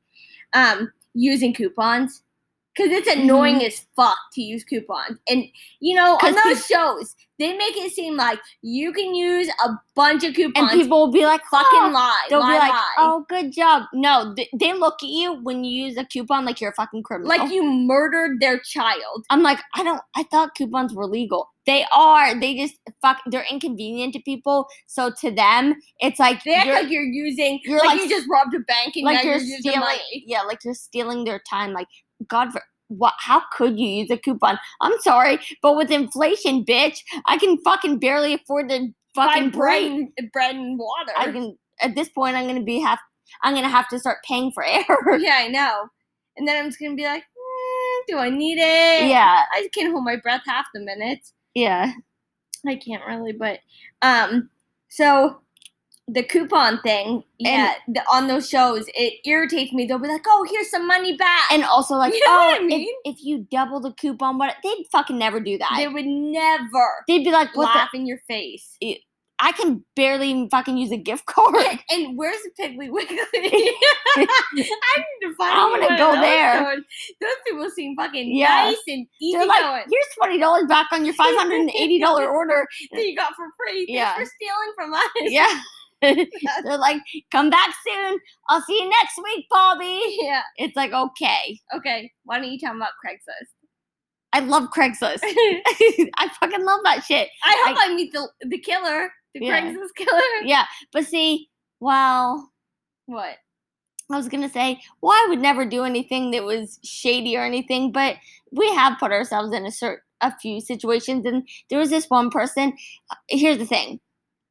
Um, 0.53 0.93
using 1.15 1.55
coupons. 1.55 2.23
Cause 2.76 2.88
it's 2.90 3.08
mm-hmm. 3.08 3.23
annoying 3.23 3.64
as 3.64 3.87
fuck 3.96 4.19
to 4.34 4.43
use 4.43 4.62
coupons, 4.64 5.19
and 5.28 5.44
you 5.81 5.94
know 5.96 6.19
on 6.23 6.34
those 6.44 6.67
shows 6.67 7.14
they 7.38 7.52
make 7.52 7.76
it 7.76 7.93
seem 7.93 8.17
like 8.17 8.40
you 8.62 8.93
can 8.93 9.14
use 9.14 9.49
a 9.64 9.70
bunch 9.94 10.25
of 10.25 10.34
coupons. 10.34 10.73
And 10.73 10.81
people 10.81 10.99
will 10.99 11.12
be 11.12 11.26
like, 11.26 11.43
fucking 11.50 11.69
"Oh, 11.73 11.90
lie. 11.90 12.26
They'll 12.31 12.40
lie, 12.40 12.55
be 12.55 12.58
like, 12.58 12.70
lie. 12.70 12.94
"Oh, 12.99 13.26
good 13.28 13.52
job." 13.52 13.84
No, 13.93 14.34
th- 14.34 14.49
they 14.58 14.73
look 14.73 15.02
at 15.02 15.08
you 15.08 15.34
when 15.43 15.64
you 15.64 15.84
use 15.87 15.96
a 15.96 16.05
coupon 16.05 16.44
like 16.44 16.61
you're 16.61 16.70
a 16.70 16.75
fucking 16.75 17.02
criminal. 17.02 17.28
like 17.28 17.50
you 17.50 17.62
murdered 17.62 18.40
their 18.40 18.58
child. 18.58 19.25
I'm 19.31 19.43
like, 19.43 19.58
I 19.75 19.82
don't. 19.82 20.00
I 20.14 20.23
thought 20.25 20.55
coupons 20.56 20.94
were 20.94 21.06
legal. 21.06 21.50
They 21.67 21.84
are. 21.94 22.38
They 22.38 22.56
just 22.56 22.76
fuck. 23.02 23.20
They're 23.26 23.46
inconvenient 23.50 24.14
to 24.14 24.20
people. 24.20 24.69
So 24.87 25.12
to 25.20 25.31
them, 25.31 25.75
it's 25.99 26.19
like 26.19 26.43
They 26.44 26.55
act 26.55 26.67
you're, 26.67 26.75
like 26.75 26.90
you're 26.90 27.02
using, 27.02 27.61
you're 27.64 27.78
like, 27.81 27.88
like 27.88 28.00
you 28.02 28.08
just 28.08 28.28
robbed 28.31 28.55
a 28.55 28.61
bank 28.61 28.96
and 28.96 29.05
like 29.05 29.17
now 29.17 29.23
you're 29.23 29.32
you're, 29.32 29.43
using 29.43 29.58
stealing. 29.61 29.81
money. 29.81 30.25
Yeah, 30.26 30.43
like 30.43 30.64
you're 30.64 30.75
stealing 30.75 31.25
their 31.25 31.43
time. 31.50 31.73
Like 31.73 31.88
God, 32.28 32.52
for, 32.52 32.62
what? 32.88 33.14
How 33.19 33.43
could 33.52 33.78
you 33.78 33.88
use 33.88 34.11
a 34.11 34.17
coupon? 34.17 34.58
I'm 34.81 34.99
sorry, 35.00 35.38
but 35.62 35.76
with 35.76 35.90
inflation, 35.90 36.64
bitch, 36.64 37.00
I 37.26 37.38
can 37.38 37.58
fucking 37.58 37.99
barely 37.99 38.34
afford 38.34 38.69
to 38.69 38.88
Buy 39.14 39.26
fucking 39.26 39.50
bread, 39.50 39.82
and, 39.82 40.32
bread 40.32 40.55
and 40.55 40.78
water. 40.78 41.12
I 41.17 41.32
can. 41.32 41.56
At 41.81 41.94
this 41.94 42.08
point, 42.08 42.37
I'm 42.37 42.46
gonna 42.46 42.62
be 42.62 42.78
have. 42.81 42.99
I'm 43.43 43.55
gonna 43.55 43.69
have 43.69 43.88
to 43.88 43.99
start 43.99 44.19
paying 44.26 44.52
for 44.52 44.64
air. 44.64 44.84
yeah, 45.19 45.37
I 45.38 45.49
know. 45.49 45.88
And 46.37 46.46
then 46.46 46.56
I'm 46.62 46.69
just 46.70 46.78
gonna 46.78 46.94
be 46.94 47.05
like, 47.05 47.23
"Mm, 47.23 48.06
do 48.08 48.19
I 48.19 48.31
need 48.31 48.58
it? 48.58 49.08
yeah, 49.08 49.44
I 49.52 49.69
can't 49.75 49.90
hold 49.90 50.05
my 50.05 50.17
breath 50.17 50.43
half 50.46 50.67
the 50.75 50.81
minute. 50.81 51.20
yeah. 51.55 51.93
I 52.67 52.75
can't 52.75 53.05
really, 53.06 53.32
but 53.32 53.61
um, 54.02 54.50
so 54.88 55.40
the 56.08 56.23
coupon 56.23 56.81
thing, 56.82 57.25
yeah, 57.38 57.75
the, 57.88 58.00
on 58.12 58.29
those 58.29 58.49
shows, 58.49 58.85
it 58.94 59.14
irritates 59.25 59.73
me. 59.73 59.87
They'll 59.87 59.99
be 59.99 60.06
like, 60.08 60.25
"Oh, 60.26 60.47
here's 60.50 60.70
some 60.70 60.87
money 60.87 61.17
back," 61.17 61.50
And 61.50 61.64
also, 61.64 61.94
like, 61.97 62.14
You 62.14 62.20
know 62.26 62.31
oh, 62.31 62.55
I 62.56 62.62
mean? 62.62 62.87
if, 63.05 63.17
if 63.19 63.25
you 63.25 63.47
double 63.50 63.81
the 63.81 63.93
coupon, 63.93 64.38
what? 64.38 64.55
They'd 64.62 64.87
fucking 64.93 65.19
never 65.19 65.41
do 65.41 65.58
that. 65.58 65.73
they 65.76 65.88
would 65.88 66.07
never 66.07 67.04
They'd 67.09 67.25
be 67.25 67.33
like, 67.33 67.57
what 67.57 67.90
the- 67.92 67.99
in 67.99 68.07
your 68.07 68.19
face. 68.28 68.76
I 69.38 69.52
can 69.52 69.85
barely 69.95 70.31
even 70.31 70.49
fucking 70.49 70.78
use 70.78 70.90
a 70.92 70.97
gift 70.97 71.26
card. 71.26 71.54
And 71.90 72.16
where's 72.16 72.38
the 72.42 72.50
Piggly 72.59 72.90
Wiggly? 72.90 73.19
I 73.35 74.21
need 74.21 75.28
to 75.28 75.35
find. 75.37 75.52
I'm 75.54 75.78
gonna 75.78 75.99
go 75.99 76.12
there. 76.21 76.62
going. 76.62 76.83
Those 77.21 77.31
people 77.47 77.69
seem 77.71 77.97
fucking 77.97 78.35
Yeah. 78.35 78.47
nice 78.71 78.78
and 78.88 79.07
easy 79.21 79.37
They're 79.37 79.47
like, 79.47 79.61
going. 79.61 79.83
here's 79.90 80.07
twenty 80.19 80.38
dollars 80.38 80.64
back 80.69 80.87
on 80.92 81.04
your 81.04 81.14
five 81.14 81.35
hundred 81.37 81.61
and 81.61 81.71
eighty 81.71 82.00
dollar 82.00 82.26
order. 82.28 82.66
that 82.92 83.04
you 83.04 83.14
got 83.14 83.35
for 83.35 83.47
free. 83.59 83.85
Thanks 83.87 83.90
Yeah. 83.92 84.14
for 84.16 84.25
stealing 84.25 84.73
from 84.75 84.95
us. 84.95 85.02
Yeah. 85.25 85.61
They're 86.65 86.79
like, 86.79 87.00
come 87.33 87.50
back 87.50 87.75
soon. 87.87 88.19
I'll 88.49 88.61
see 88.62 88.79
you 88.81 88.88
next 88.88 89.19
week, 89.25 89.47
Bobby. 89.50 90.00
yeah. 90.21 90.43
It's 90.57 90.76
like, 90.76 90.93
okay. 90.93 91.59
Okay. 91.76 92.12
Why 92.25 92.38
don't 92.38 92.50
you 92.50 92.59
talk 92.59 92.75
about 92.76 92.91
Craigslist? 93.05 93.49
I 94.33 94.41
love 94.41 94.69
Craigslist. 94.76 95.21
I 95.23 96.11
I 96.19 96.29
fucking 96.41 96.65
love 96.65 96.81
that 96.85 97.05
shit. 97.05 97.29
I 97.45 97.65
hope 97.67 97.79
I, 97.81 97.95
meet 97.95 98.12
the 98.12 98.29
the 98.43 98.59
killer, 98.59 99.11
the 99.35 99.41
Yeah. 99.47 99.61
Craigslist 99.62 99.95
killer. 99.97 100.21
Yeah. 100.45 100.65
But 100.93 101.07
see, 101.07 101.49
well, 101.81 102.53
What? 103.07 103.37
I 104.12 104.17
was 104.17 104.29
gonna 104.29 104.49
say, 104.50 104.81
well, 105.00 105.12
I 105.12 105.26
would 105.31 105.41
never 105.41 105.65
do 105.65 105.83
anything 105.85 106.31
that 106.33 106.45
was 106.45 106.79
shady 106.85 107.37
or 107.37 107.45
anything, 107.45 107.91
but 107.93 108.17
we 108.53 108.73
have 108.75 108.99
put 109.00 109.11
ourselves 109.12 109.53
in 109.55 109.67
a 109.67 109.73
certain 109.73 110.03
a 110.23 110.33
few 110.38 110.61
situations, 110.62 111.26
and 111.26 111.47
there 111.69 111.79
was 111.79 111.91
this 111.91 112.07
one 112.09 112.31
person. 112.31 112.73
uh, 113.11 113.15
Here's 113.29 113.59
the 113.59 113.67
thing. 113.67 114.00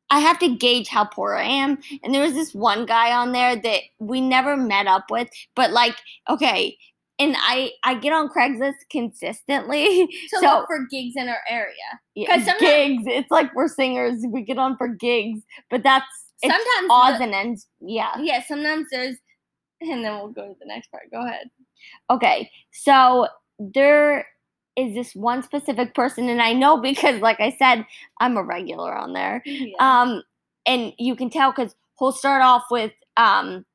I 0.09 0.19
have 0.19 0.37
to 0.39 0.55
gauge 0.55 0.87
how 0.87 1.05
poor 1.05 1.33
I 1.35 1.43
am. 1.45 1.79
And 2.03 2.13
there 2.13 2.21
was 2.21 2.33
this 2.33 2.53
one 2.53 2.85
guy 2.85 3.11
on 3.15 3.31
there 3.31 3.55
that 3.55 3.81
we 3.99 4.21
never 4.21 4.55
met 4.55 4.87
up 4.87 5.05
with, 5.09 5.29
but 5.55 5.71
like, 5.71 5.95
okay, 6.29 6.77
and 7.17 7.35
I 7.39 7.71
I 7.83 7.95
get 7.95 8.13
on 8.13 8.29
Craigslist 8.29 8.75
consistently. 8.91 10.07
So, 10.29 10.41
So- 10.41 10.45
look 10.57 10.67
for 10.67 10.85
gigs 10.91 11.15
in 11.15 11.27
our 11.29 11.41
area. 11.49 11.73
Yeah, 12.13 12.35
sometimes- 12.43 12.59
gigs. 12.59 13.03
It's 13.07 13.31
like 13.31 13.53
we're 13.55 13.67
singers. 13.67 14.23
We 14.27 14.41
get 14.43 14.57
on 14.57 14.77
for 14.77 14.87
gigs, 14.89 15.41
but 15.69 15.81
that's 15.83 16.05
Sometimes 16.43 16.87
odds 16.89 17.17
the- 17.19 17.23
and 17.25 17.33
ends. 17.33 17.67
Yeah. 17.79 18.11
yeah, 18.19 18.43
sometimes 18.43 18.87
there's 18.91 19.15
and 19.81 20.03
then 20.03 20.13
we'll 20.15 20.29
go 20.29 20.47
to 20.47 20.55
the 20.59 20.65
next 20.67 20.89
part. 20.91 21.03
Go 21.11 21.25
ahead. 21.25 21.49
Okay, 22.09 22.49
so 22.71 23.27
there 23.59 24.25
is 24.75 24.93
this 24.93 25.15
one 25.15 25.43
specific 25.43 25.93
person, 25.95 26.29
and 26.29 26.41
I 26.41 26.53
know 26.53 26.77
because, 26.81 27.21
like 27.21 27.39
I 27.39 27.55
said, 27.57 27.85
I'm 28.19 28.37
a 28.37 28.43
regular 28.43 28.95
on 28.95 29.13
there. 29.13 29.41
Yeah. 29.45 29.75
Um, 29.79 30.23
and 30.65 30.93
you 30.97 31.15
can 31.15 31.29
tell 31.29 31.51
because 31.51 31.75
he'll 31.99 32.11
start 32.11 32.41
off 32.41 32.63
with 32.69 32.91
um, 33.17 33.65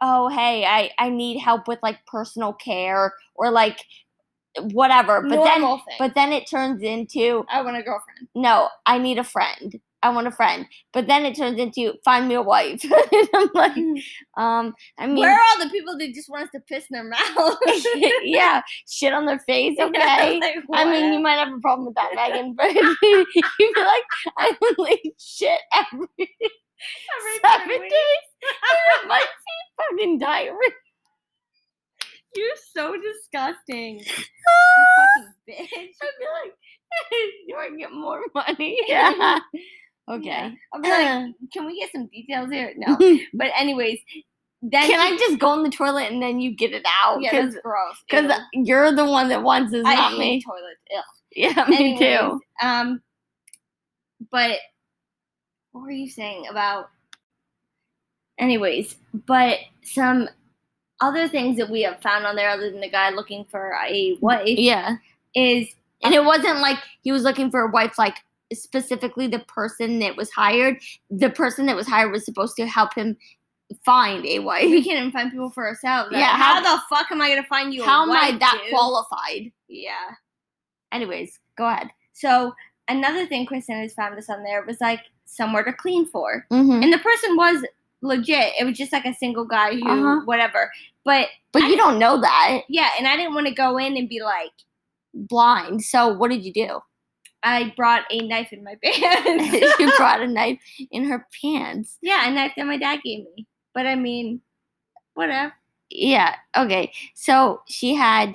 oh 0.00 0.28
hey, 0.28 0.64
I 0.64 0.90
I 0.98 1.10
need 1.10 1.38
help 1.38 1.68
with 1.68 1.78
like 1.82 2.04
personal 2.06 2.52
care 2.52 3.14
or 3.34 3.50
like 3.50 3.80
whatever. 4.72 5.22
But 5.22 5.44
then 5.44 5.60
thing. 5.60 5.80
but 5.98 6.14
then 6.14 6.32
it 6.32 6.48
turns 6.48 6.82
into 6.82 7.44
I 7.48 7.62
want 7.62 7.76
a 7.76 7.82
girlfriend. 7.82 8.28
no, 8.34 8.68
I 8.86 8.98
need 8.98 9.18
a 9.18 9.24
friend. 9.24 9.80
I 10.06 10.10
want 10.10 10.26
a 10.26 10.32
friend. 10.32 10.66
But 10.92 11.06
then 11.06 11.24
it 11.24 11.36
turns 11.36 11.58
into 11.58 11.94
find 12.04 12.28
me 12.28 12.34
a 12.34 12.42
wife. 12.42 12.82
and 13.12 13.28
I'm 13.34 13.50
like, 13.54 13.76
um, 14.36 14.74
I 14.98 15.06
mean 15.06 15.16
Where 15.16 15.32
are 15.32 15.40
all 15.40 15.64
the 15.64 15.70
people 15.70 15.98
that 15.98 16.14
just 16.14 16.30
want 16.30 16.44
us 16.44 16.50
to 16.54 16.60
piss 16.60 16.86
in 16.90 16.94
their 16.94 17.04
mouth? 17.04 17.58
yeah, 18.22 18.62
shit 18.88 19.12
on 19.12 19.26
their 19.26 19.40
face, 19.40 19.76
okay? 19.80 20.40
Like, 20.40 20.56
I 20.72 20.84
mean, 20.84 21.12
you 21.12 21.20
might 21.20 21.38
have 21.38 21.52
a 21.52 21.60
problem 21.60 21.86
with 21.86 21.96
that, 21.96 22.12
Megan, 22.14 22.54
but 22.56 22.72
you 22.72 22.96
feel 23.02 23.72
like 23.76 24.04
I 24.38 24.56
only 24.78 25.14
shit 25.18 25.60
every 25.72 26.28
Every 27.18 27.38
seven 27.42 27.80
days. 27.80 27.92
it 28.42 29.08
might 29.08 29.24
be 29.24 29.96
fucking 29.96 30.18
diarrhea. 30.18 30.70
You're 32.34 32.56
so 32.74 32.94
disgusting. 33.00 34.00
You 34.00 34.04
fucking 34.98 35.32
bitch. 35.48 35.94
I 36.02 36.10
feel 36.18 36.32
like 36.44 36.54
you 37.46 37.54
want 37.54 37.72
to 37.72 37.78
get 37.78 37.92
more 37.92 38.20
money. 38.34 38.78
Yeah. 38.86 39.38
Okay. 40.08 40.26
Yeah. 40.26 40.50
I'll 40.72 40.80
be 40.82 40.88
like, 40.88 41.34
can 41.52 41.66
we 41.66 41.80
get 41.80 41.90
some 41.92 42.06
details 42.06 42.50
here? 42.50 42.72
No. 42.76 42.96
But 43.34 43.48
anyways, 43.58 43.98
then 44.62 44.86
Can 44.86 45.00
I 45.00 45.16
just 45.18 45.38
go 45.38 45.52
in 45.54 45.62
the 45.62 45.70
toilet 45.70 46.10
and 46.10 46.22
then 46.22 46.40
you 46.40 46.54
get 46.56 46.72
it 46.72 46.84
out? 46.86 47.20
Yeah, 47.20 47.30
Because 47.30 47.54
that's 47.54 47.62
gross. 47.64 47.96
because 48.08 48.32
you're 48.52 48.92
the 48.94 49.04
one 49.04 49.28
that 49.28 49.42
wants 49.42 49.72
this, 49.72 49.84
I 49.86 49.94
not 49.94 50.18
me. 50.18 50.42
toilets. 50.42 50.80
Ugh. 50.96 51.04
Yeah, 51.32 51.64
me 51.68 51.76
Anyways, 51.76 51.98
too. 52.20 52.40
Um, 52.62 53.02
but 54.30 54.58
what 55.72 55.82
were 55.82 55.90
you 55.90 56.08
saying 56.08 56.46
about? 56.50 56.88
Anyways, 58.38 58.96
but 59.26 59.58
some 59.82 60.28
other 61.00 61.28
things 61.28 61.56
that 61.58 61.68
we 61.70 61.82
have 61.82 62.00
found 62.00 62.26
on 62.26 62.36
there, 62.36 62.48
other 62.50 62.70
than 62.70 62.80
the 62.80 62.88
guy 62.90 63.10
looking 63.10 63.44
for 63.50 63.74
a 63.86 64.16
wife, 64.20 64.46
Yeah. 64.58 64.96
is 65.34 65.68
And 66.02 66.14
it 66.14 66.24
wasn't 66.24 66.60
like 66.60 66.78
he 67.02 67.12
was 67.12 67.22
looking 67.22 67.50
for 67.50 67.60
a 67.62 67.70
wife, 67.70 67.98
like 67.98 68.16
specifically 68.52 69.26
the 69.26 69.40
person 69.40 69.98
that 70.00 70.16
was 70.16 70.30
hired. 70.30 70.78
The 71.10 71.30
person 71.30 71.66
that 71.66 71.76
was 71.76 71.86
hired 71.86 72.12
was 72.12 72.24
supposed 72.24 72.56
to 72.56 72.66
help 72.66 72.94
him 72.94 73.16
find 73.84 74.24
a 74.26 74.38
wife. 74.40 74.62
we 74.64 74.76
wife. 74.76 74.84
can't 74.84 74.98
even 74.98 75.10
find 75.12 75.30
people 75.30 75.50
for 75.50 75.66
ourselves. 75.66 76.10
Yeah, 76.12 76.36
how, 76.36 76.62
how- 76.62 76.76
the 76.76 76.82
fuck 76.88 77.10
am 77.10 77.20
I 77.20 77.28
gonna 77.30 77.42
find 77.48 77.74
you? 77.74 77.82
a 77.82 77.86
How 77.86 78.02
am 78.04 78.10
I 78.12 78.36
that 78.38 78.60
dude? 78.62 78.70
qualified? 78.72 79.50
Yeah. 79.68 80.12
Anyways, 80.92 81.38
go 81.58 81.66
ahead. 81.66 81.88
So 82.12 82.54
another 82.88 83.26
thing 83.26 83.44
Kristen 83.46 83.80
has 83.80 83.92
found 83.94 84.16
us 84.16 84.30
on 84.30 84.42
there 84.44 84.64
was 84.64 84.80
like 84.80 85.00
somewhere 85.24 85.64
to 85.64 85.72
clean 85.72 86.06
for. 86.06 86.46
Mm-hmm. 86.52 86.82
And 86.84 86.92
the 86.92 86.98
person 86.98 87.36
was 87.36 87.64
legit. 88.02 88.52
It 88.60 88.64
was 88.64 88.76
just 88.78 88.92
like 88.92 89.04
a 89.04 89.14
single 89.14 89.44
guy 89.44 89.74
who 89.74 89.88
Uh-huh. 89.88 90.20
whatever. 90.24 90.70
But 91.04 91.28
But 91.52 91.64
I- 91.64 91.68
you 91.68 91.76
don't 91.76 91.98
know 91.98 92.20
that. 92.20 92.60
yeah, 92.68 92.90
and 92.98 93.08
I 93.08 93.16
didn't 93.16 93.34
want 93.34 93.48
to 93.48 93.54
go 93.54 93.76
in 93.78 93.96
and 93.96 94.08
be 94.08 94.22
like, 94.22 94.52
Blind. 95.14 95.82
So 95.82 96.08
what 96.12 96.30
did 96.30 96.44
you 96.44 96.52
do? 96.52 96.80
I 97.46 97.72
brought 97.76 98.02
a 98.10 98.26
knife 98.26 98.52
in 98.52 98.64
my 98.64 98.74
pants. 98.82 99.74
she 99.78 99.86
brought 99.96 100.20
a 100.20 100.26
knife 100.26 100.58
in 100.90 101.04
her 101.04 101.26
pants. 101.40 101.96
yeah, 102.02 102.28
a 102.28 102.32
knife 102.32 102.52
that 102.56 102.66
my 102.66 102.76
dad 102.76 103.00
gave 103.04 103.20
me. 103.36 103.46
But 103.72 103.86
I 103.86 103.94
mean, 103.94 104.40
whatever. 105.14 105.52
Yeah. 105.88 106.34
Okay. 106.56 106.92
So 107.14 107.62
she 107.68 107.94
had 107.94 108.34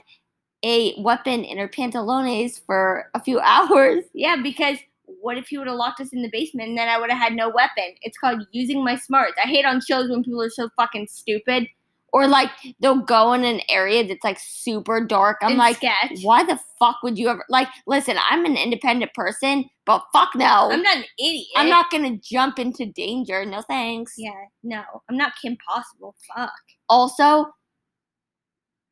a 0.64 0.94
weapon 1.02 1.44
in 1.44 1.58
her 1.58 1.68
pantalones 1.68 2.62
for 2.66 3.10
a 3.14 3.22
few 3.22 3.40
hours. 3.44 4.06
Yeah, 4.14 4.38
because 4.42 4.78
what 5.20 5.38
if 5.38 5.48
he 5.50 5.58
would 5.58 5.68
have 5.68 5.76
locked 5.76 6.00
us 6.00 6.14
in 6.14 6.22
the 6.22 6.30
basement 6.32 6.70
and 6.70 6.78
then 6.78 6.88
I 6.88 6.98
would 6.98 7.10
have 7.12 7.22
had 7.22 7.34
no 7.34 7.50
weapon? 7.50 7.96
It's 8.02 8.18
called 8.18 8.48
using 8.54 8.84
my 8.84 8.96
smarts. 8.96 9.34
I 9.44 9.48
hate 9.48 9.66
on 9.66 9.82
shows 9.82 10.10
when 10.10 10.24
people 10.24 10.42
are 10.42 10.50
so 10.50 10.70
fucking 10.78 11.08
stupid. 11.12 11.68
Or 12.14 12.28
like 12.28 12.50
they'll 12.82 13.00
go 13.00 13.32
in 13.34 13.46
an 13.46 13.62
area 13.70 14.06
that's 14.06 14.24
like 14.24 14.38
super 14.38 15.00
dark. 15.06 15.38
I'm 15.42 15.52
and 15.52 15.58
like, 15.58 15.78
sketch. 15.78 16.20
why 16.24 16.44
the 16.44 16.60
fuck 16.78 16.98
would 17.04 17.18
you 17.18 17.30
ever 17.30 17.46
like 17.48 17.70
listen, 17.88 18.18
I'm 18.30 18.44
an 18.46 18.58
independent 18.58 19.14
person, 19.14 19.70
but 19.86 20.04
fuck 20.12 20.32
no. 20.36 20.70
I'm 20.72 20.82
not 20.82 20.98
an 20.98 21.06
idiot. 21.18 21.48
I'm 21.56 21.70
not 21.70 21.90
gonna 21.90 22.18
jump 22.18 22.60
into 22.60 22.86
danger. 22.86 23.46
No 23.46 23.62
thanks. 23.62 24.16
Yeah, 24.18 24.32
no, 24.62 24.84
I'm 25.10 25.16
not 25.16 25.34
Kim 25.42 25.58
Possible. 25.66 26.16
Fuck. 26.36 26.52
Also, 26.90 27.54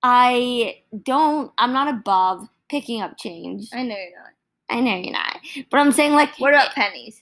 I 0.02 0.78
don't 1.04 1.52
I'm 1.58 1.74
not 1.74 1.90
above 1.90 2.48
picking 2.70 3.02
up 3.02 3.18
change. 3.18 3.68
I 3.74 3.84
know 3.84 3.96
you're 3.98 4.18
not. 4.18 4.78
I 4.78 4.80
know 4.80 4.96
you're 4.96 5.12
not. 5.12 5.40
But 5.70 5.80
I'm 5.80 5.92
saying 5.92 6.14
like 6.14 6.38
What 6.40 6.54
about 6.54 6.72
pennies? 6.74 7.22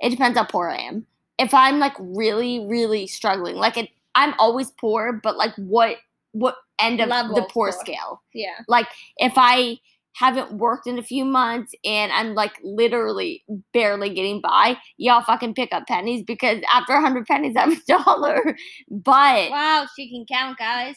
it 0.00 0.10
depends 0.10 0.38
how 0.38 0.44
poor 0.44 0.68
I 0.68 0.78
am. 0.82 1.06
If 1.38 1.54
I'm 1.54 1.78
like 1.78 1.94
really, 1.98 2.66
really 2.66 3.06
struggling, 3.06 3.56
like 3.56 3.76
it, 3.76 3.88
I'm 4.18 4.34
always 4.38 4.70
poor, 4.80 5.12
but 5.22 5.36
like 5.36 5.54
what 5.56 5.96
what 6.32 6.56
end 6.78 7.00
of 7.00 7.08
Level 7.08 7.34
the 7.36 7.42
poor 7.42 7.72
poor. 7.72 7.72
scale? 7.72 8.22
Yeah. 8.34 8.58
Like 8.68 8.86
if 9.16 9.32
I 9.36 9.78
haven't 10.16 10.52
worked 10.58 10.86
in 10.88 10.98
a 10.98 11.02
few 11.02 11.24
months 11.24 11.72
and 11.84 12.10
I'm 12.12 12.34
like 12.34 12.52
literally 12.64 13.44
barely 13.72 14.10
getting 14.12 14.40
by, 14.40 14.76
y'all 14.96 15.22
fucking 15.22 15.54
pick 15.54 15.72
up 15.72 15.86
pennies 15.86 16.24
because 16.26 16.60
after 16.72 16.92
a 16.94 17.00
hundred 17.00 17.26
pennies 17.26 17.54
I 17.56 17.60
have 17.68 17.72
a 17.78 18.04
dollar. 18.04 18.56
But 18.90 19.50
Wow, 19.50 19.86
she 19.96 20.10
can 20.10 20.26
count, 20.30 20.58
guys. 20.58 20.96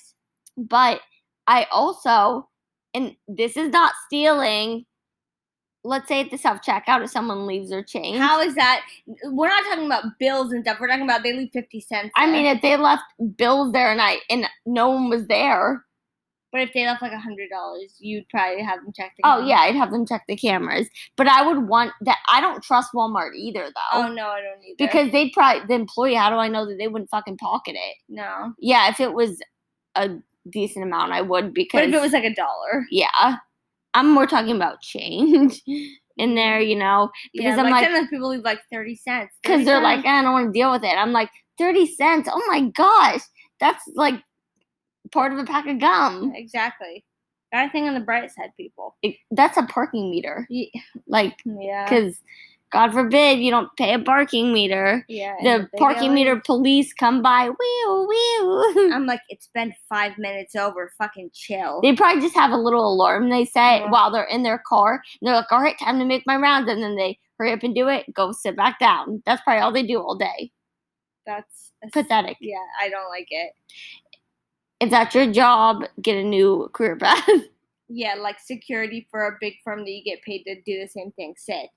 but 0.57 1.01
I 1.47 1.67
also, 1.71 2.49
and 2.93 3.15
this 3.27 3.55
is 3.57 3.69
not 3.69 3.93
stealing. 4.07 4.85
Let's 5.83 6.07
say 6.07 6.21
at 6.21 6.29
the 6.29 6.37
self 6.37 6.61
checkout, 6.61 7.03
if 7.03 7.09
someone 7.09 7.47
leaves 7.47 7.69
their 7.71 7.83
change, 7.83 8.17
How 8.19 8.39
is 8.39 8.53
that? 8.55 8.81
We're 9.25 9.47
not 9.47 9.63
talking 9.63 9.85
about 9.87 10.03
bills 10.19 10.51
and 10.51 10.63
stuff. 10.63 10.77
We're 10.79 10.87
talking 10.87 11.03
about 11.03 11.23
they 11.23 11.33
leave 11.33 11.49
fifty 11.51 11.81
cents. 11.81 12.11
I 12.15 12.27
mean, 12.31 12.45
if 12.45 12.61
they 12.61 12.77
left 12.77 13.03
bills 13.35 13.71
there 13.71 13.91
and 13.91 13.99
I 14.01 14.17
and 14.29 14.47
no 14.67 14.89
one 14.89 15.09
was 15.09 15.25
there, 15.25 15.83
but 16.51 16.61
if 16.61 16.71
they 16.73 16.85
left 16.85 17.01
like 17.01 17.13
a 17.13 17.19
hundred 17.19 17.49
dollars, 17.49 17.95
you'd 17.99 18.29
probably 18.29 18.61
have 18.61 18.83
them 18.83 18.93
check 18.95 19.13
the. 19.17 19.23
oh 19.25 19.43
yeah, 19.43 19.61
I'd 19.61 19.75
have 19.75 19.89
them 19.91 20.05
check 20.05 20.23
the 20.27 20.35
cameras. 20.35 20.87
But 21.17 21.27
I 21.27 21.41
would 21.47 21.67
want 21.67 21.93
that. 22.01 22.19
I 22.31 22.41
don't 22.41 22.61
trust 22.61 22.89
Walmart 22.93 23.33
either, 23.35 23.63
though, 23.63 24.03
Oh 24.03 24.07
no, 24.13 24.27
I 24.27 24.41
don't 24.41 24.63
either. 24.63 24.75
because 24.77 25.11
they'd 25.11 25.31
probably 25.33 25.65
the 25.65 25.73
employee. 25.73 26.13
How 26.13 26.29
do 26.29 26.35
I 26.35 26.47
know 26.47 26.67
that 26.67 26.77
they 26.77 26.89
wouldn't 26.89 27.09
fucking 27.09 27.37
pocket 27.37 27.75
it? 27.75 27.95
no. 28.07 28.53
Yeah, 28.59 28.87
if 28.89 28.99
it 28.99 29.13
was 29.13 29.41
a 29.95 30.11
decent 30.49 30.85
amount, 30.85 31.11
I 31.13 31.21
would. 31.21 31.53
Because 31.55 31.79
But 31.79 31.89
if 31.89 31.95
it 31.95 32.01
was 32.01 32.11
like 32.11 32.23
a 32.23 32.35
dollar, 32.35 32.85
yeah, 32.91 33.37
I'm 33.93 34.09
more 34.11 34.25
talking 34.27 34.55
about 34.55 34.81
change 34.81 35.61
in 36.17 36.35
there, 36.35 36.59
you 36.59 36.75
know, 36.75 37.09
yeah, 37.33 37.55
because 37.55 37.59
I'm 37.59 37.71
like, 37.71 37.89
like, 37.91 38.09
people 38.09 38.29
leave 38.29 38.41
like 38.43 38.59
thirty 38.71 38.95
cents. 38.95 39.33
because 39.41 39.65
they're 39.65 39.81
like, 39.81 39.97
cents? 39.99 40.07
Eh, 40.07 40.11
I 40.19 40.21
don't 40.21 40.33
want 40.33 40.47
to 40.53 40.57
deal 40.59 40.71
with 40.71 40.83
it. 40.83 40.95
I'm 40.95 41.11
like, 41.11 41.29
thirty 41.57 41.85
cents. 41.95 42.29
Oh 42.31 42.43
my 42.47 42.61
gosh, 42.69 43.21
that's 43.59 43.83
like 43.95 44.15
part 45.11 45.33
of 45.33 45.39
a 45.39 45.43
pack 45.45 45.67
of 45.67 45.79
gum. 45.79 46.33
exactly. 46.35 47.03
Got 47.51 47.67
a 47.67 47.69
thing 47.71 47.87
on 47.89 47.93
the 47.95 47.99
bright 47.99 48.31
side, 48.31 48.51
people. 48.55 48.95
It- 49.01 49.17
that's 49.31 49.57
a 49.57 49.63
parking 49.63 50.09
meter. 50.09 50.47
Ye- 50.49 50.71
Like, 51.07 51.35
Yeah. 51.45 51.83
because 51.83 52.15
God 52.71 52.93
forbid 52.93 53.39
you 53.39 53.51
don't 53.51 53.69
pay 53.77 53.93
a 53.93 53.99
parking 53.99 54.53
meter. 54.53 55.05
Yeah. 55.09 55.35
The 55.43 55.69
parking 55.77 56.09
go 56.09 56.13
meter 56.13 56.39
police 56.39 56.93
come 56.93 57.21
by, 57.21 57.49
wheel, 57.49 58.07
wheel. 58.07 58.63
I'm 58.93 59.05
like, 59.05 59.21
it's 59.29 59.49
been 59.53 59.73
five 59.89 60.17
minutes 60.17 60.55
over. 60.55 60.91
Fucking 60.97 61.31
chill. 61.33 61.81
They 61.81 61.95
probably 61.95 62.21
just 62.21 62.35
have 62.35 62.51
a 62.51 62.57
little 62.57 62.91
alarm 62.91 63.29
they 63.29 63.45
set 63.45 63.61
Yeah. 63.61 63.77
Uh-huh. 63.83 63.87
while 63.91 64.11
they're 64.11 64.23
in 64.23 64.43
their 64.43 64.61
car. 64.65 64.93
And 65.21 65.27
they're 65.27 65.35
like, 65.35 65.51
all 65.51 65.61
right, 65.61 65.77
time 65.79 65.99
to 65.99 66.05
make 66.05 66.23
my 66.25 66.37
rounds. 66.37 66.69
And 66.69 66.81
then 66.81 66.95
they 66.95 67.19
hurry 67.37 67.51
up 67.51 67.63
and 67.63 67.75
do 67.75 67.87
it, 67.89 68.05
go 68.13 68.31
sit 68.31 68.55
back 68.55 68.79
down. 68.79 69.21
That's 69.25 69.41
probably 69.41 69.61
all 69.61 69.71
they 69.73 69.83
do 69.83 69.99
all 69.99 70.15
day. 70.15 70.51
That's 71.25 71.71
Pathetic. 71.91 72.37
Yeah, 72.39 72.57
I 72.79 72.89
don't 72.89 73.09
like 73.09 73.27
it. 73.31 73.53
If 74.79 74.89
that's 74.91 75.13
your 75.15 75.31
job, 75.31 75.83
get 76.01 76.15
a 76.17 76.23
new 76.23 76.69
career 76.73 76.95
path. 76.95 77.27
Yeah, 77.93 78.15
like 78.15 78.39
security 78.39 79.07
for 79.11 79.25
a 79.27 79.37
big 79.41 79.55
firm 79.63 79.79
that 79.79 79.91
you 79.91 80.03
get 80.03 80.21
paid 80.21 80.43
to 80.43 80.55
do 80.61 80.79
the 80.79 80.87
same 80.87 81.11
thing. 81.11 81.33
said. 81.37 81.67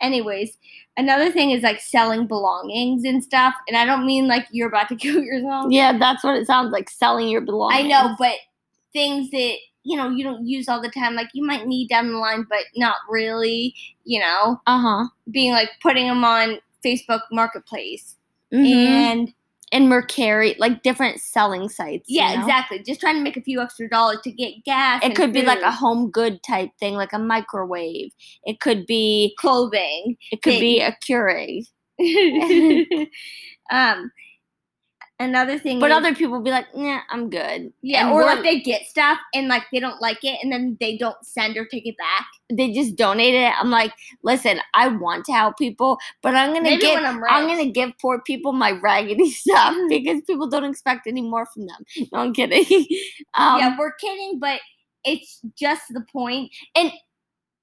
Anyways, 0.00 0.56
another 0.96 1.30
thing 1.30 1.50
is 1.50 1.62
like 1.62 1.80
selling 1.80 2.26
belongings 2.26 3.04
and 3.04 3.22
stuff. 3.22 3.54
And 3.68 3.76
I 3.76 3.84
don't 3.84 4.06
mean 4.06 4.26
like 4.28 4.46
you're 4.50 4.68
about 4.68 4.88
to 4.88 4.96
kill 5.04 5.20
yourself. 5.22 5.66
yeah, 5.70 5.96
that's 5.98 6.24
what 6.24 6.36
it 6.36 6.46
sounds 6.46 6.72
like 6.72 6.88
selling 6.90 7.28
your 7.28 7.42
belongings. 7.42 7.84
I 7.84 7.88
know, 7.88 8.16
but 8.18 8.34
things 8.92 9.30
that 9.30 9.54
you 9.82 9.96
know 9.96 10.08
you 10.10 10.24
don't 10.24 10.46
use 10.46 10.68
all 10.68 10.80
the 10.82 10.90
time, 10.90 11.14
like 11.14 11.28
you 11.34 11.44
might 11.46 11.66
need 11.66 11.88
down 11.88 12.10
the 12.10 12.18
line, 12.18 12.46
but 12.48 12.64
not 12.76 12.96
really. 13.08 13.74
You 14.04 14.20
know, 14.20 14.60
Uh 14.66 14.80
huh. 14.80 15.08
being 15.30 15.52
like 15.52 15.68
putting 15.82 16.08
them 16.08 16.24
on 16.24 16.58
Facebook 16.84 17.20
Marketplace 17.30 18.16
And 18.50 18.66
and 18.66 19.34
and 19.72 19.90
Mercari, 19.90 20.58
like 20.58 20.82
different 20.82 21.20
selling 21.20 21.68
sites. 21.68 22.08
you 22.08 22.20
yeah, 22.20 22.34
know? 22.34 22.40
exactly. 22.40 22.82
Just 22.82 23.00
trying 23.00 23.16
to 23.16 23.22
make 23.22 23.36
a 23.36 23.42
few 23.42 23.60
extra 23.60 23.88
dollars 23.88 24.18
to 24.24 24.32
get 24.32 24.64
gas. 24.64 25.02
It 25.02 25.06
and 25.06 25.16
could 25.16 25.32
be 25.32 25.42
like 25.42 25.62
a 25.62 25.70
home 25.70 26.10
good 26.10 26.42
type 26.42 26.70
thing, 26.78 26.94
like 26.94 27.12
a 27.12 27.18
microwave. 27.18 28.10
It 28.44 28.60
could 28.60 28.86
be 28.86 29.34
clothing. 29.38 30.16
it 30.32 30.42
could 30.42 30.54
Thing. 30.54 30.60
be 30.60 30.80
a 30.80 30.96
Keurig. 31.06 31.66
um, 33.70 34.10
Another 35.20 35.58
thing 35.58 35.78
But 35.78 35.90
is, 35.90 35.98
other 35.98 36.14
people 36.14 36.40
be 36.40 36.50
like, 36.50 36.74
nah, 36.74 37.00
I'm 37.10 37.28
good. 37.28 37.70
yeah, 37.82 38.06
and 38.06 38.14
or 38.14 38.22
like 38.24 38.42
they 38.42 38.58
get 38.58 38.86
stuff 38.86 39.18
and 39.34 39.48
like 39.48 39.64
they 39.70 39.78
don't 39.78 40.00
like 40.00 40.24
it 40.24 40.38
and 40.42 40.50
then 40.50 40.78
they 40.80 40.96
don't 40.96 41.22
send 41.22 41.58
or 41.58 41.66
take 41.66 41.86
it 41.86 41.94
back. 41.98 42.26
they 42.50 42.72
just 42.72 42.96
donate 42.96 43.34
it. 43.34 43.52
I'm 43.60 43.68
like, 43.70 43.92
listen, 44.22 44.60
I 44.72 44.88
want 44.88 45.26
to 45.26 45.32
help 45.32 45.58
people, 45.58 45.98
but 46.22 46.34
I'm 46.34 46.54
gonna 46.54 46.62
Maybe 46.62 46.80
give 46.80 46.94
when 46.94 47.04
I'm. 47.04 47.22
I'm 47.28 47.46
gonna 47.46 47.70
give 47.70 47.92
poor 48.00 48.22
people 48.22 48.52
my 48.52 48.70
raggedy 48.72 49.30
stuff 49.44 49.76
because 49.90 50.22
people 50.26 50.48
don't 50.48 50.64
expect 50.64 51.06
any 51.06 51.20
more 51.20 51.44
from 51.52 51.66
them. 51.66 51.84
No, 52.12 52.20
I'm 52.20 52.32
kidding. 52.32 52.64
um, 53.34 53.58
yeah, 53.60 53.76
we're 53.78 53.92
kidding, 53.92 54.38
but 54.40 54.60
it's 55.04 55.40
just 55.54 55.82
the 55.90 56.04
point. 56.10 56.50
and 56.74 56.90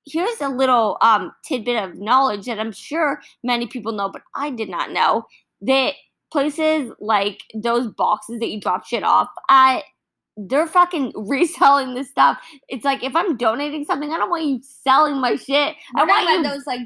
here's 0.06 0.40
a 0.42 0.48
little 0.48 0.98
um 1.02 1.32
tidbit 1.44 1.84
of 1.84 1.96
knowledge 1.98 2.46
that 2.46 2.60
I'm 2.60 2.72
sure 2.72 3.20
many 3.44 3.66
people 3.68 3.94
know, 3.94 4.10
but 4.10 4.22
I 4.36 4.52
did 4.52 4.70
not 4.70 4.92
know 4.92 5.26
that 5.62 5.96
places 6.32 6.92
like 7.00 7.42
those 7.56 7.88
boxes 7.88 8.40
that 8.40 8.48
you 8.50 8.60
drop 8.60 8.86
shit 8.86 9.04
off 9.04 9.30
at 9.50 9.84
they're 10.38 10.68
fucking 10.68 11.14
reselling 11.28 11.96
this 11.96 12.10
stuff. 12.10 12.38
It's 12.70 12.86
like 12.86 13.04
if 13.04 13.16
I'm 13.16 13.38
donating 13.38 13.86
something, 13.86 14.12
I 14.12 14.18
don't 14.18 14.30
want 14.30 14.46
you 14.46 14.60
selling 14.62 15.20
my 15.20 15.36
shit. 15.36 15.76
I 15.96 16.04
want 16.06 16.30
you 16.30 16.44
those 16.44 16.66
like 16.68 16.82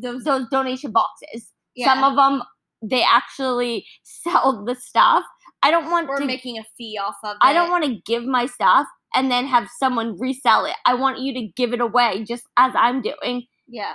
those. 0.00 0.24
those 0.24 0.48
donation 0.48 0.90
boxes. 0.92 1.50
Yeah, 1.74 1.92
Some 1.92 2.04
of 2.04 2.16
them 2.16 2.42
they 2.82 3.02
actually 3.02 3.86
sell 4.02 4.64
the 4.64 4.74
stuff. 4.74 5.24
I 5.62 5.70
don't 5.70 5.90
want 5.90 6.08
we're 6.08 6.18
to. 6.18 6.24
making 6.26 6.58
a 6.58 6.64
fee 6.76 6.98
off 7.02 7.16
of. 7.24 7.36
I 7.40 7.50
it. 7.50 7.54
don't 7.54 7.70
want 7.70 7.84
to 7.84 8.00
give 8.06 8.24
my 8.24 8.46
stuff 8.46 8.86
and 9.14 9.30
then 9.30 9.46
have 9.46 9.68
someone 9.78 10.18
resell 10.18 10.64
it. 10.66 10.74
I 10.86 10.94
want 10.94 11.20
you 11.20 11.32
to 11.34 11.46
give 11.56 11.72
it 11.72 11.80
away, 11.80 12.24
just 12.24 12.44
as 12.56 12.72
I'm 12.76 13.00
doing. 13.02 13.46
Yeah, 13.66 13.92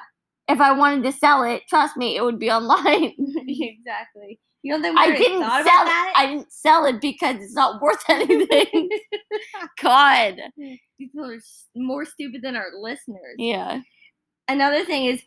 If 0.47 0.59
I 0.61 0.71
wanted 0.71 1.03
to 1.03 1.11
sell 1.11 1.43
it, 1.43 1.63
trust 1.69 1.95
me, 1.97 2.15
it 2.15 2.23
would 2.23 2.39
be 2.39 2.49
online. 2.51 3.13
exactly. 3.61 4.39
You 4.61 4.73
don't 4.73 4.81
think 4.81 4.97
I 4.97 5.15
didn't 5.15 5.41
thought 5.41 5.65
sell 5.65 5.83
it. 5.83 6.13
I 6.17 6.25
didn't 6.27 6.51
sell 6.51 6.85
it 6.85 6.99
because 6.99 7.37
it's 7.37 7.53
not 7.53 7.81
worth 7.81 8.03
anything. 8.09 8.89
God. 9.81 10.35
People 10.97 11.31
are 11.31 11.39
more 11.75 12.05
stupid 12.05 12.41
than 12.41 12.55
our 12.55 12.67
listeners. 12.77 13.35
Yeah. 13.37 13.81
Another 14.49 14.83
thing 14.83 15.05
is, 15.05 15.21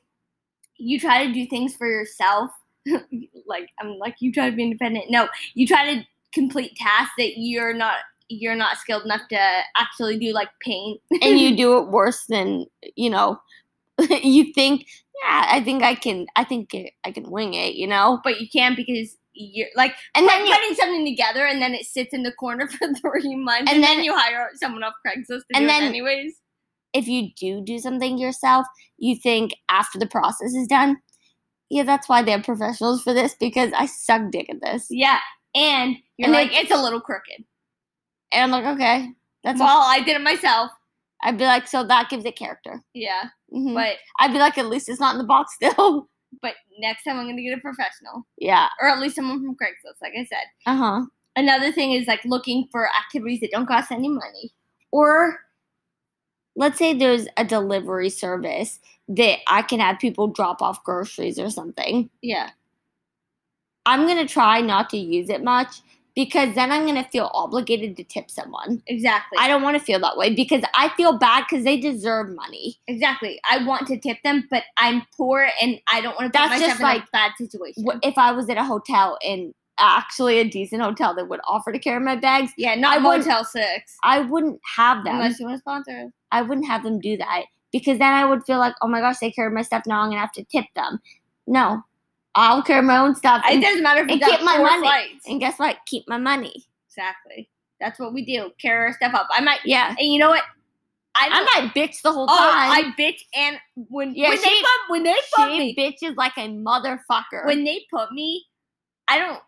you 0.77 0.99
try 0.99 1.27
to 1.27 1.33
do 1.33 1.47
things 1.47 1.75
for 1.77 1.87
yourself. 1.87 2.51
like 3.47 3.69
I'm 3.81 3.97
like 3.99 4.17
you 4.21 4.33
try 4.33 4.51
to 4.51 4.57
be 4.57 4.65
independent. 4.65 5.07
No, 5.09 5.29
you 5.55 5.67
try 5.67 5.95
to 5.95 6.03
complete 6.35 6.77
tasks 6.77 7.15
that 7.17 7.35
you're 7.37 7.73
not 7.73 7.99
you're 8.29 8.57
not 8.57 8.79
skilled 8.79 9.05
enough 9.05 9.23
to 9.31 9.61
actually 9.77 10.19
do, 10.19 10.33
like 10.33 10.49
paint. 10.61 11.01
And 11.21 11.39
you 11.39 11.57
do 11.57 11.79
it 11.79 11.89
worse 11.89 12.25
than, 12.29 12.67
you 12.97 13.11
know, 13.11 13.39
you 14.23 14.53
think, 14.53 14.87
yeah, 15.23 15.47
I 15.51 15.63
think 15.63 15.83
I 15.83 15.95
can, 15.95 16.27
I 16.37 16.45
think 16.45 16.75
I 17.05 17.13
can 17.13 17.31
wing 17.31 17.55
it, 17.55 17.75
you 17.75 17.87
know? 17.87 18.21
but 18.25 18.41
you 18.41 18.49
can't 18.53 18.77
because 18.77 19.17
you're 19.35 19.69
like 19.77 19.95
And 20.15 20.29
then 20.29 20.47
you, 20.47 20.53
putting 20.55 20.75
something 20.75 21.05
together 21.07 21.47
and 21.47 21.61
then 21.63 21.73
it 21.75 21.87
sits 21.87 22.13
in 22.13 22.23
the 22.23 22.33
corner 22.33 22.69
for 22.69 22.89
three 23.01 23.35
months 23.37 23.71
and, 23.71 23.77
And 23.77 23.83
then, 23.85 23.97
then- 23.99 24.05
you 24.05 24.15
hire 24.17 24.51
someone 24.55 24.83
off 24.83 24.95
Craigslist 25.07 25.27
to 25.29 25.45
And 25.55 25.63
do 25.63 25.67
then- 25.69 25.83
it 25.85 25.87
anyways. 25.89 26.35
if 26.93 27.09
you 27.09 27.31
do 27.39 27.63
do 27.65 27.79
something 27.79 28.19
yourself, 28.19 28.67
you 28.99 29.17
think 29.17 29.53
after 29.71 29.99
the 29.99 30.07
process 30.07 30.53
is 30.55 30.67
done, 30.67 30.99
yeah, 31.71 31.85
that's 31.85 32.09
why 32.09 32.23
they 32.23 32.33
have 32.33 32.43
professionals 32.45 33.03
for 33.03 33.15
this 33.15 33.35
because 33.35 33.73
I 33.75 33.87
suck 33.87 34.31
dick 34.31 34.49
at 34.51 34.61
this. 34.61 34.87
Yeah, 34.91 35.19
and 35.55 35.97
you're 36.19 36.27
And 36.27 36.33
like 36.35 36.53
it's 36.53 36.71
a 36.71 36.77
little 36.83 37.01
crooked. 37.01 37.45
And 38.31 38.43
I'm 38.43 38.51
like, 38.51 38.75
okay, 38.75 39.09
that's 39.45 39.59
well, 39.61 39.69
all. 39.71 39.83
I 39.91 40.01
did 40.01 40.17
it 40.17 40.23
myself. 40.23 40.71
I'd 41.23 41.39
be 41.39 41.45
like, 41.45 41.69
so 41.69 41.85
that 41.85 42.11
gives 42.11 42.25
it 42.25 42.37
character. 42.37 42.83
Yeah, 42.95 43.25
Mhm. 43.53 43.75
but 43.75 43.97
I'd 44.19 44.33
be 44.33 44.39
like, 44.39 44.59
at 44.59 44.67
least 44.67 44.89
it's 44.89 45.01
not 45.01 45.15
in 45.15 45.19
the 45.19 45.25
box 45.25 45.55
still. 45.55 46.09
but 46.43 46.55
next 46.79 47.05
time 47.05 47.19
I'm 47.19 47.27
gonna 47.29 47.43
get 47.43 47.57
a 47.57 47.61
professional 47.61 48.27
yeah. 48.39 48.69
or 48.81 48.89
at 48.89 48.99
least 49.01 49.17
someone 49.17 49.41
from 49.41 49.55
Craigslist, 49.55 50.01
like 50.01 50.15
I 50.19 50.25
said. 50.25 50.45
Uh 50.67 50.77
huh. 50.77 51.03
Another 51.37 51.71
thing 51.73 51.93
is 51.93 52.07
like 52.07 52.25
looking 52.25 52.69
for 52.73 52.89
activities 52.89 53.41
that 53.41 53.51
don't 53.53 53.67
cost 53.67 53.91
any 53.93 54.09
money. 54.09 54.53
Or 54.91 55.39
let's 56.57 56.79
say 56.79 56.93
there's 56.95 57.27
a 57.37 57.45
delivery 57.45 58.11
service 58.11 58.81
that 59.09 59.39
I 59.47 59.63
can 59.63 59.81
have 59.81 59.99
people 59.99 60.27
drop 60.29 60.61
off 60.63 60.83
groceries 60.85 61.39
or 61.39 61.51
something. 61.51 62.11
Yeah, 62.23 62.51
I'm 63.87 64.07
gonna 64.07 64.27
try 64.29 64.61
not 64.61 64.91
to 64.91 64.97
use 64.99 65.29
it 65.31 65.43
much 65.43 65.81
because 66.15 66.55
then 66.55 66.71
I'm 66.71 66.87
gonna 66.87 67.09
feel 67.11 67.31
obligated 67.35 67.97
to 67.97 68.05
tip 68.05 68.31
someone. 68.31 68.83
exactly. 68.87 69.39
I 69.39 69.49
don't 69.49 69.63
want 69.63 69.79
to 69.79 69.83
feel 69.85 69.99
that 70.01 70.17
way 70.17 70.35
because 70.35 70.63
I 70.75 70.91
feel 70.97 71.19
bad 71.19 71.45
because 71.49 71.65
they 71.65 71.79
deserve 71.79 72.29
money. 72.35 72.77
exactly. 72.87 73.41
I 73.51 73.65
want 73.65 73.87
to 73.89 73.99
tip 73.99 74.19
them, 74.23 74.47
but 74.51 74.65
I'm 74.79 75.03
poor 75.17 75.49
and 75.61 75.81
I 75.93 76.01
don't 76.01 76.19
want 76.19 76.33
to 76.33 76.39
put 76.39 76.45
That's 76.49 76.61
myself 76.61 76.71
just 76.71 76.81
in 76.81 76.87
a 76.87 76.89
like- 76.89 77.11
bad 77.13 77.33
situation. 77.39 77.85
Wh- 77.87 77.99
If 78.07 78.19
I 78.19 78.33
was 78.33 78.49
at 78.51 78.57
a 78.59 78.65
hotel 78.65 79.19
and 79.27 79.55
actually 79.81 80.39
a 80.39 80.45
decent 80.49 80.83
hotel 80.83 81.15
that 81.15 81.29
would 81.29 81.41
offer 81.49 81.73
to 81.73 81.79
carry 81.79 81.99
my 81.99 82.15
bags, 82.15 82.53
yeah, 82.57 82.75
not 82.75 82.99
I 82.99 83.01
Motel 83.01 83.45
Six. 83.45 83.97
I 84.05 84.21
wouldn't 84.21 84.61
have 84.77 85.03
them. 85.05 85.15
Unless 85.17 85.41
you 85.41 85.47
want 85.47 85.57
to 85.57 85.61
sponsor. 85.61 86.13
I 86.31 86.43
wouldn't 86.43 86.67
have 86.67 86.83
them 86.85 87.01
do 87.01 87.17
that 87.17 87.45
because 87.73 87.99
then 87.99 88.13
I 88.13 88.25
would 88.27 88.45
feel 88.45 88.59
like, 88.59 88.75
oh 88.83 88.87
my 88.87 89.01
gosh, 89.01 89.19
they 89.19 89.31
carried 89.31 89.55
my 89.55 89.63
stuff. 89.63 89.85
Now 89.87 90.03
I'm 90.03 90.11
gonna 90.11 90.21
have 90.21 90.33
to 90.33 90.45
tip 90.45 90.67
them. 90.77 91.01
No, 91.47 91.83
I'll 92.35 92.63
carry 92.63 92.83
my 92.83 92.99
own 92.99 93.15
stuff. 93.15 93.43
It 93.49 93.61
doesn't 93.61 93.83
matter 93.83 94.01
if 94.01 94.07
you 94.07 94.13
and 94.13 94.21
got 94.21 94.31
keep 94.31 94.45
my 94.45 94.57
four 94.57 94.65
money. 94.67 94.83
flights. 94.83 95.27
and 95.29 95.41
guess 95.41 95.59
what? 95.59 95.77
Keep 95.87 96.09
my 96.09 96.19
money. 96.19 96.65
Exactly. 96.89 97.51
That's 97.81 97.99
what 97.99 98.15
we 98.15 98.25
do. 98.25 98.51
Carry 98.61 98.87
our 98.87 98.93
stuff 98.95 99.13
up. 99.15 99.29
I 99.33 99.41
might. 99.41 99.61
Yeah, 99.65 99.95
And 99.99 100.13
you 100.13 100.19
know 100.19 100.31
what? 100.31 100.43
I 101.15 101.29
I 101.31 101.61
might 101.61 101.75
bitch 101.75 102.01
the 102.01 102.11
whole 102.13 102.27
oh, 102.29 102.39
time. 102.39 102.71
I 102.71 102.95
bitch 102.99 103.21
and 103.35 103.59
when 103.75 104.15
Yeah, 104.15 104.31
when 104.31 104.41
they 104.41 104.61
put 104.61 104.81
when 104.89 105.03
they 105.03 105.15
put 105.37 105.51
she 105.51 105.59
me 105.59 105.75
bitches 105.77 106.17
like 106.17 106.33
a 106.39 106.49
motherfucker. 106.49 107.45
when 107.45 107.65
they 107.65 107.85
put 107.93 108.13
me, 108.13 108.47
I 109.09 109.19
don't. 109.19 109.41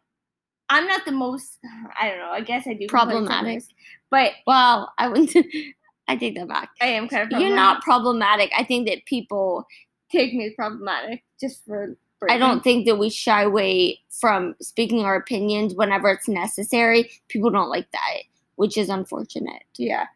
I'm 0.68 0.86
not 0.86 1.06
the 1.06 1.12
most. 1.12 1.58
I 2.00 2.08
don't 2.10 2.18
know. 2.18 2.30
I 2.32 2.42
guess 2.42 2.66
I 2.66 2.74
do 2.74 2.86
Problematic. 2.86 3.62
but 4.10 4.32
well, 4.46 4.92
I 4.98 5.08
wouldn't. 5.08 5.34
I 6.08 6.16
take 6.16 6.34
that 6.34 6.48
back. 6.48 6.68
I 6.82 6.86
am 6.88 7.08
kind 7.08 7.32
of. 7.32 7.40
You're 7.40 7.56
not 7.56 7.80
problematic. 7.82 8.50
I 8.54 8.64
think 8.64 8.86
that 8.88 9.06
people. 9.06 9.66
take 10.12 10.34
me 10.34 10.46
as 10.46 10.52
problematic 10.54 11.24
just 11.40 11.64
for. 11.64 11.96
I 12.30 12.38
don't 12.38 12.64
think 12.64 12.86
that 12.86 12.96
we 12.96 13.10
shy 13.10 13.42
away 13.42 14.00
from 14.10 14.54
speaking 14.60 15.04
our 15.04 15.16
opinions 15.16 15.74
whenever 15.74 16.08
it's 16.10 16.28
necessary. 16.28 17.10
People 17.28 17.50
don't 17.50 17.68
like 17.68 17.90
that, 17.92 18.22
which 18.56 18.76
is 18.78 18.88
unfortunate. 18.88 19.62
Yeah. 19.76 20.06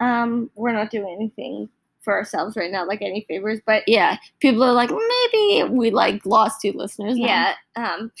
Um, 0.00 0.50
we're 0.56 0.72
not 0.72 0.90
doing 0.90 1.14
anything 1.14 1.68
for 2.02 2.14
ourselves 2.14 2.54
right 2.56 2.70
now, 2.70 2.86
like 2.86 3.00
any 3.00 3.24
favors, 3.26 3.60
but 3.64 3.82
Yeah, 3.86 4.18
people 4.40 4.62
are 4.62 4.72
like, 4.72 4.90
maybe 4.90 5.70
we 5.70 5.90
like 5.90 6.26
lost 6.26 6.60
two 6.60 6.72
listeners. 6.72 7.16
now." 7.16 7.26
yeah. 7.26 7.54
Um, 7.76 8.12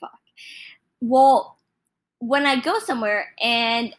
fuck. 0.00 0.18
Well, 1.00 1.56
when 2.18 2.46
I 2.46 2.60
go 2.60 2.78
somewhere 2.80 3.26
and 3.40 3.94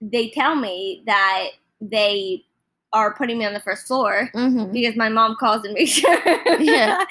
they 0.00 0.30
tell 0.30 0.54
me 0.54 1.02
that 1.06 1.48
they 1.80 2.44
are 2.92 3.14
putting 3.14 3.38
me 3.38 3.44
on 3.44 3.52
the 3.54 3.60
first 3.60 3.86
floor 3.86 4.30
Mhm. 4.34 4.72
because 4.72 4.96
my 4.96 5.08
mom 5.08 5.36
calls 5.38 5.64
and 5.64 5.74
makes 5.74 5.90
sure. 6.00 6.60
Yeah. 6.60 7.04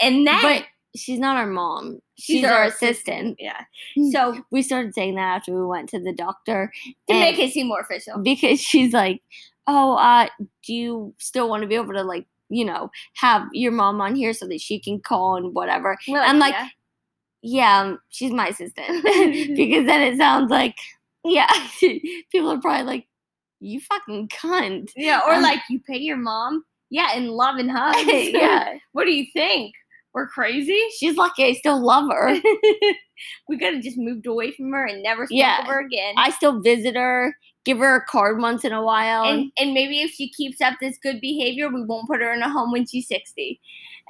and 0.00 0.26
then 0.26 0.42
But 0.42 0.64
she's 0.96 1.18
not 1.18 1.36
our 1.36 1.46
mom. 1.46 2.00
She's, 2.16 2.36
She's 2.36 2.44
our, 2.44 2.58
our 2.58 2.64
assistant. 2.64 3.36
yeah. 3.40 3.64
Mm. 3.98 4.12
So 4.12 4.44
We 4.50 4.62
started 4.62 4.94
saying 4.94 5.14
that 5.16 5.36
after 5.36 5.54
we 5.54 5.66
went 5.66 5.88
to 5.90 5.98
the 5.98 6.12
doctor 6.12 6.72
to 7.08 7.14
make 7.14 7.38
it 7.38 7.52
seem 7.52 7.68
more 7.68 7.80
official. 7.80 8.18
because 8.22 8.60
she's 8.60 8.92
like, 8.92 9.20
"Oh, 9.66 9.94
uh, 9.96 10.28
do 10.66 10.72
you 10.74 11.14
still 11.18 11.48
want 11.48 11.62
to 11.62 11.66
be 11.68 11.74
able 11.74 11.94
to 11.94 12.02
like, 12.04 12.26
you 12.50 12.64
know, 12.64 12.90
have 13.14 13.48
your 13.52 13.72
mom 13.72 14.00
on 14.00 14.14
here 14.14 14.32
so 14.34 14.46
that 14.46 14.60
she 14.60 14.78
can 14.78 15.00
call 15.00 15.36
and 15.36 15.54
whatever?" 15.54 15.96
We're 16.06 16.20
I'm 16.20 16.38
like, 16.38 16.54
yeah. 16.54 16.68
Yeah, 17.46 17.80
um, 17.80 17.98
she's 18.10 18.30
my 18.30 18.48
assistant 18.48 18.86
because 19.56 19.86
then 19.86 20.00
it 20.02 20.16
sounds 20.16 20.50
like, 20.50 20.76
yeah, 21.24 21.50
people 22.30 22.50
are 22.52 22.60
probably 22.60 22.84
like, 22.84 23.06
"You 23.64 23.80
fucking 23.80 24.28
cunt." 24.28 24.90
yeah, 24.96 25.20
or 25.26 25.34
um, 25.34 25.42
like 25.42 25.60
you 25.70 25.80
pay 25.80 25.98
your 25.98 26.16
mom. 26.16 26.64
Yeah, 26.90 27.14
in 27.16 27.28
love 27.28 27.56
and 27.56 27.70
hugs. 27.74 28.04
yeah, 28.06 28.74
What 28.92 29.04
do 29.04 29.12
you 29.12 29.26
think? 29.32 29.74
We're 30.12 30.28
crazy? 30.28 30.80
she's 30.98 31.16
lucky. 31.16 31.44
I 31.44 31.52
still 31.54 31.80
love 31.84 32.08
her. 32.12 32.36
we 33.48 33.58
could 33.58 33.74
have 33.74 33.82
just 33.82 33.98
moved 33.98 34.26
away 34.26 34.52
from 34.52 34.70
her 34.72 34.84
and 34.86 35.02
never 35.02 35.26
spoke 35.26 35.36
Yeah. 35.36 35.62
of 35.62 35.66
her 35.66 35.80
again. 35.80 36.14
I 36.16 36.30
still 36.30 36.60
visit 36.60 36.94
her, 36.94 37.36
give 37.64 37.78
her 37.78 37.96
a 37.96 38.04
card 38.06 38.38
once 38.40 38.64
in 38.64 38.72
a 38.72 38.82
while. 38.82 39.24
and 39.24 39.50
and 39.58 39.74
maybe 39.74 40.00
if 40.02 40.10
she 40.12 40.28
keeps 40.30 40.60
up 40.60 40.74
this 40.80 40.98
good 41.02 41.20
behavior, 41.20 41.68
we 41.68 41.84
won't 41.84 42.06
put 42.06 42.20
her 42.20 42.32
in 42.32 42.42
a 42.42 42.50
home 42.50 42.70
when 42.70 42.86
she's 42.86 43.08
sixty. 43.08 43.60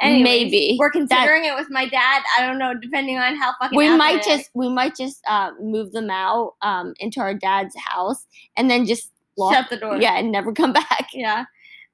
Anyways, 0.00 0.24
Maybe. 0.24 0.76
we're 0.78 0.90
considering 0.90 1.44
it 1.44 1.54
with 1.54 1.70
my 1.70 1.88
dad. 1.88 2.22
I 2.36 2.44
don't 2.44 2.58
know, 2.58 2.74
depending 2.74 3.16
on 3.16 3.36
how 3.36 3.52
fucking. 3.60 3.78
we 3.78 3.88
might 3.96 4.24
just 4.24 4.50
we 4.52 4.68
might 4.68 4.96
just 4.96 5.22
uh, 5.28 5.52
move 5.60 5.92
them 5.92 6.10
out 6.10 6.54
um, 6.62 6.94
into 6.98 7.20
our 7.20 7.32
dad's 7.32 7.76
house 7.78 8.26
and 8.56 8.68
then 8.68 8.86
just 8.86 9.12
lock, 9.36 9.54
shut 9.54 9.70
the 9.70 9.76
door. 9.76 9.96
yeah 10.00 10.18
and 10.18 10.30
never 10.32 10.52
come 10.52 10.72
back. 10.82 11.08
yeah. 11.12 11.44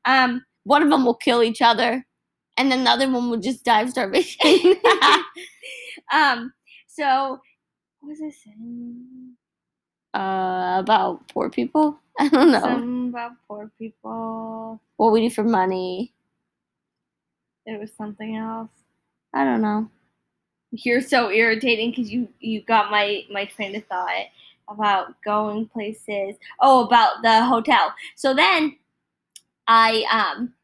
Um. 0.04 0.44
One 0.64 0.82
of 0.82 0.90
them 0.90 1.04
will 1.06 1.14
kill 1.14 1.42
each 1.42 1.62
other, 1.62 2.04
and 2.58 2.70
then 2.70 2.84
the 2.84 2.90
other 2.90 3.10
one 3.10 3.30
will 3.30 3.38
just 3.40 3.64
die 3.64 3.82
of 3.82 3.90
starvation. 3.90 4.40
um. 6.12 6.52
So, 6.86 7.38
what 8.00 8.10
was 8.10 8.20
I 8.22 8.30
saying? 8.30 9.34
uh, 10.14 10.76
about 10.80 11.28
poor 11.28 11.48
people. 11.50 11.98
I 12.18 12.28
don't 12.28 12.50
know 12.50 12.60
Some 12.60 13.08
about 13.10 13.32
poor 13.48 13.70
people. 13.78 14.80
what 14.96 15.12
we 15.12 15.28
do 15.28 15.30
for 15.34 15.44
money. 15.44 16.12
It 17.66 17.78
was 17.80 17.90
something 17.96 18.36
else. 18.36 18.70
I 19.32 19.44
don't 19.44 19.62
know. 19.62 19.88
you're 20.72 21.00
so 21.00 21.30
irritating 21.30 21.90
because 21.90 22.10
you 22.10 22.28
you 22.40 22.62
got 22.62 22.90
my 22.90 23.22
my 23.30 23.44
train 23.44 23.74
of 23.76 23.84
thought 23.86 24.10
about 24.70 25.20
going 25.22 25.66
places. 25.68 26.36
Oh, 26.60 26.86
about 26.86 27.22
the 27.22 27.44
hotel. 27.44 27.94
So 28.16 28.34
then 28.34 28.76
I 29.68 30.04
um 30.12 30.54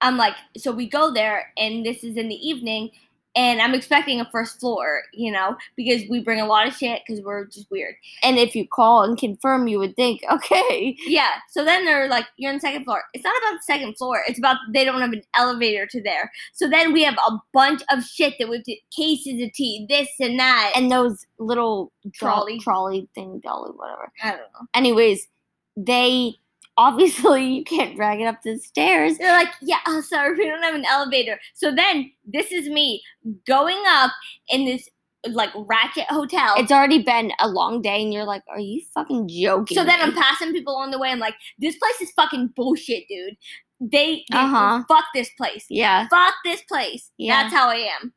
I'm 0.00 0.16
like, 0.16 0.34
so 0.56 0.72
we 0.72 0.88
go 0.88 1.12
there, 1.12 1.52
and 1.58 1.84
this 1.84 2.04
is 2.04 2.16
in 2.16 2.28
the 2.28 2.48
evening, 2.48 2.90
and 3.36 3.60
I'm 3.60 3.74
expecting 3.74 4.20
a 4.20 4.28
first 4.30 4.58
floor, 4.58 5.02
you 5.12 5.30
know, 5.30 5.56
because 5.76 6.02
we 6.10 6.20
bring 6.22 6.40
a 6.40 6.46
lot 6.46 6.66
of 6.66 6.74
shit 6.74 7.02
because 7.06 7.22
we're 7.22 7.46
just 7.46 7.70
weird. 7.70 7.94
And 8.22 8.38
if 8.38 8.56
you 8.56 8.66
call 8.66 9.04
and 9.04 9.16
confirm, 9.16 9.68
you 9.68 9.78
would 9.78 9.94
think, 9.94 10.22
okay. 10.32 10.96
Yeah. 11.06 11.30
So 11.50 11.64
then 11.64 11.84
they're 11.84 12.08
like, 12.08 12.26
you're 12.36 12.50
on 12.50 12.56
the 12.56 12.60
second 12.60 12.84
floor. 12.84 13.04
It's 13.14 13.24
not 13.24 13.36
about 13.38 13.58
the 13.58 13.62
second 13.62 13.96
floor. 13.96 14.22
It's 14.26 14.38
about 14.38 14.56
they 14.72 14.84
don't 14.84 15.00
have 15.00 15.12
an 15.12 15.22
elevator 15.36 15.86
to 15.86 16.02
there. 16.02 16.30
So 16.52 16.68
then 16.68 16.92
we 16.92 17.04
have 17.04 17.18
a 17.28 17.38
bunch 17.52 17.82
of 17.90 18.04
shit 18.04 18.34
that 18.38 18.48
we 18.48 18.56
have 18.56 18.64
to 18.64 18.76
cases 18.94 19.42
of 19.42 19.52
tea, 19.52 19.86
this 19.88 20.08
and 20.18 20.38
that. 20.38 20.72
And 20.74 20.90
those 20.90 21.24
little 21.38 21.92
Trolley. 22.12 22.58
trolley 22.58 23.08
thing, 23.14 23.40
dolly, 23.44 23.70
whatever. 23.76 24.10
I 24.22 24.30
don't 24.30 24.40
know. 24.40 24.66
Anyways, 24.74 25.28
they 25.76 26.34
obviously 26.80 27.44
you 27.44 27.64
can't 27.64 27.94
drag 27.96 28.20
it 28.20 28.24
up 28.24 28.42
the 28.42 28.58
stairs. 28.58 29.18
They're 29.18 29.32
like, 29.36 29.48
yeah, 29.60 29.78
oh, 29.86 30.00
sorry, 30.00 30.36
we 30.36 30.46
don't 30.46 30.62
have 30.62 30.74
an 30.74 30.84
elevator. 30.86 31.38
So 31.54 31.74
then 31.74 32.10
this 32.24 32.50
is 32.52 32.68
me 32.68 33.02
going 33.46 33.82
up 33.88 34.10
in 34.48 34.64
this 34.64 34.88
like 35.28 35.50
ratchet 35.54 36.06
hotel. 36.08 36.54
It's 36.56 36.72
already 36.72 37.02
been 37.02 37.30
a 37.40 37.48
long 37.48 37.82
day, 37.82 38.02
and 38.02 38.10
you're 38.10 38.24
like, 38.24 38.42
"Are 38.48 38.58
you 38.58 38.80
fucking 38.94 39.28
joking?" 39.28 39.76
so 39.76 39.84
then? 39.84 40.00
I'm 40.00 40.14
passing 40.14 40.52
people 40.52 40.74
on 40.76 40.90
the 40.90 40.98
way. 40.98 41.10
I'm 41.10 41.18
like, 41.18 41.34
this 41.58 41.76
place 41.76 42.00
is 42.00 42.10
fucking 42.12 42.54
bullshit, 42.56 43.04
dude. 43.08 43.36
They, 43.82 44.24
they 44.30 44.38
Uh-huh. 44.38 44.82
fuck 44.88 45.04
this 45.14 45.28
place. 45.36 45.66
yeah, 45.68 46.08
Fuck 46.08 46.34
this 46.44 46.62
place. 46.62 47.10
Yeah. 47.18 47.42
That's 47.42 47.54
how 47.54 47.68
I 47.68 47.86
am. 48.00 48.14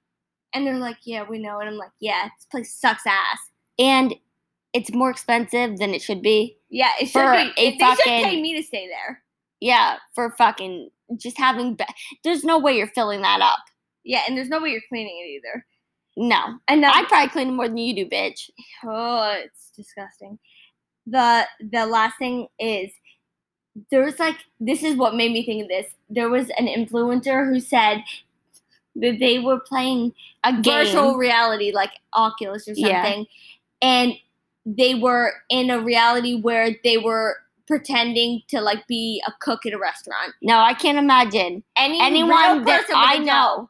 And 0.53 0.65
they're 0.67 0.77
like, 0.77 0.97
yeah, 1.03 1.23
we 1.27 1.39
know. 1.39 1.59
And 1.59 1.67
I'm 1.69 1.77
like, 1.77 1.91
yeah, 1.99 2.29
this 2.37 2.45
place 2.51 2.73
sucks 2.73 3.05
ass. 3.05 3.39
and 3.79 4.13
it's 4.73 4.91
more 4.93 5.09
expensive 5.09 5.77
than 5.77 5.93
it 5.93 6.01
should 6.01 6.21
be. 6.21 6.57
Yeah, 6.69 6.89
it 6.99 7.07
should 7.07 7.31
be. 7.31 7.37
a 7.37 7.53
They 7.55 7.71
should 7.71 7.79
fucking- 7.79 8.23
pay 8.25 8.41
me 8.41 8.55
to 8.55 8.63
stay 8.63 8.87
there. 8.87 9.21
Yeah, 9.59 9.97
for 10.15 10.31
fucking 10.37 10.89
just 11.17 11.37
having. 11.37 11.75
Be- 11.75 11.85
There's 12.23 12.43
no 12.43 12.57
way 12.59 12.75
you're 12.77 12.87
filling 12.87 13.21
that 13.21 13.39
up. 13.41 13.59
Yeah, 14.03 14.23
and 14.27 14.35
there's 14.37 14.49
no 14.49 14.59
way 14.61 14.69
you're 14.71 14.81
cleaning 14.89 15.17
it 15.23 15.29
either. 15.29 15.65
No, 16.15 16.59
And 16.67 16.85
I 16.85 17.03
probably 17.05 17.29
clean 17.29 17.55
more 17.55 17.67
than 17.67 17.77
you 17.77 17.95
do, 17.95 18.05
bitch. 18.09 18.49
Oh, 18.83 19.31
it's 19.43 19.71
disgusting. 19.75 20.37
The 21.07 21.47
the 21.59 21.85
last 21.87 22.17
thing 22.19 22.47
is 22.59 22.91
there's 23.89 24.19
like 24.19 24.37
this 24.59 24.83
is 24.83 24.95
what 24.95 25.15
made 25.15 25.31
me 25.31 25.43
think 25.45 25.63
of 25.63 25.69
this. 25.69 25.87
There 26.09 26.29
was 26.29 26.49
an 26.57 26.67
influencer 26.67 27.47
who 27.51 27.59
said 27.59 28.03
that 28.95 29.17
they 29.19 29.39
were 29.39 29.59
playing 29.59 30.13
A 30.43 30.51
game. 30.53 30.63
virtual 30.85 31.15
reality 31.15 31.71
like 31.71 31.91
Oculus 32.13 32.67
or 32.67 32.73
Yeah. 32.75 33.03
something. 33.03 33.25
And 33.81 34.13
they 34.65 34.95
were 34.95 35.33
in 35.49 35.69
a 35.69 35.79
reality 35.79 36.39
where 36.41 36.71
they 36.83 36.97
were 36.97 37.37
pretending 37.67 38.41
to 38.49 38.61
like 38.61 38.85
be 38.87 39.21
a 39.27 39.31
cook 39.41 39.65
at 39.65 39.73
a 39.73 39.79
restaurant. 39.79 40.33
No, 40.41 40.57
I 40.59 40.73
can't 40.73 40.97
imagine 40.97 41.63
Any 41.77 42.01
anyone 42.01 42.63
that 42.65 42.85
I 42.93 43.17
know. 43.19 43.69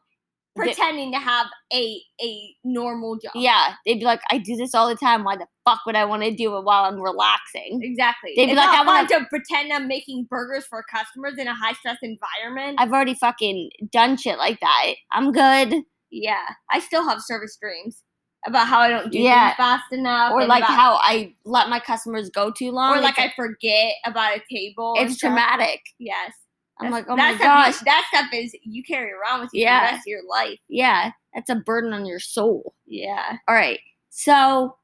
pretending 0.56 1.10
to 1.10 1.18
have 1.18 1.46
a 1.72 2.00
a 2.22 2.54
normal 2.62 3.16
job. 3.18 3.32
yeah, 3.34 3.74
they'd 3.84 3.98
be 3.98 4.04
like, 4.04 4.20
"I 4.30 4.38
do 4.38 4.54
this 4.56 4.72
all 4.72 4.88
the 4.88 4.94
time. 4.94 5.24
Why 5.24 5.36
the 5.36 5.48
fuck 5.64 5.80
would 5.84 5.96
I 5.96 6.04
want 6.04 6.22
to 6.22 6.30
do 6.32 6.56
it 6.56 6.62
while 6.64 6.84
I'm 6.84 7.00
relaxing?" 7.00 7.80
Exactly. 7.82 8.34
They'd 8.36 8.46
be 8.46 8.52
it's 8.52 8.58
like, 8.58 8.68
"I 8.78 8.84
wanna- 8.84 9.08
to 9.08 9.26
pretend 9.30 9.72
I'm 9.72 9.88
making 9.88 10.26
burgers 10.30 10.64
for 10.66 10.84
customers 10.84 11.38
in 11.38 11.48
a 11.48 11.54
high 11.54 11.72
stress 11.72 11.98
environment. 12.02 12.76
I've 12.80 12.92
already 12.92 13.14
fucking 13.14 13.70
done 13.90 14.16
shit 14.16 14.38
like 14.38 14.60
that. 14.60 14.94
I'm 15.10 15.32
good. 15.32 15.82
yeah, 16.12 16.46
I 16.70 16.78
still 16.78 17.02
have 17.08 17.20
service 17.20 17.56
dreams 17.60 18.02
about 18.46 18.66
how 18.68 18.80
I 18.80 18.88
don't 18.90 19.10
do 19.10 19.18
Yeah. 19.18 19.48
things 19.50 19.56
fast 19.56 19.92
enough, 19.92 20.32
Or 20.32 20.44
like 20.46 20.64
about- 20.64 20.76
how 20.76 20.94
I 20.96 21.34
let 21.44 21.68
my 21.68 21.80
customers 21.80 22.28
go 22.30 22.50
too 22.50 22.70
long. 22.72 22.96
or 22.98 23.00
like 23.00 23.18
I 23.18 23.32
forget 23.34 23.94
about 24.04 24.36
a 24.36 24.42
table. 24.52 24.94
it's 24.98 25.16
traumatic. 25.18 25.80
Yes, 25.98 26.32
I'm 26.80 26.90
That's- 26.90 26.92
like, 26.92 27.10
oh 27.12 27.16
my 27.16 27.30
stuff 27.36 27.40
you- 27.40 27.46
gosh, 27.46 27.78
that 27.84 28.04
stuff 28.12 28.32
is 28.34 28.54
you 28.62 28.82
carry 28.82 29.12
around 29.12 29.40
with 29.40 29.50
you 29.52 29.60
for 29.64 29.70
Yeah. 29.70 29.86
the 29.86 29.92
rest 29.92 30.02
of 30.06 30.10
your 30.10 30.24
life. 30.28 30.58
yeah, 30.68 31.12
that's 31.32 31.48
a 31.50 31.54
burden 31.54 31.92
on 31.92 32.04
your 32.06 32.20
soul. 32.20 32.74
Yeah, 32.86 33.38
All 33.48 33.54
right. 33.54 33.80
So, 34.10 34.76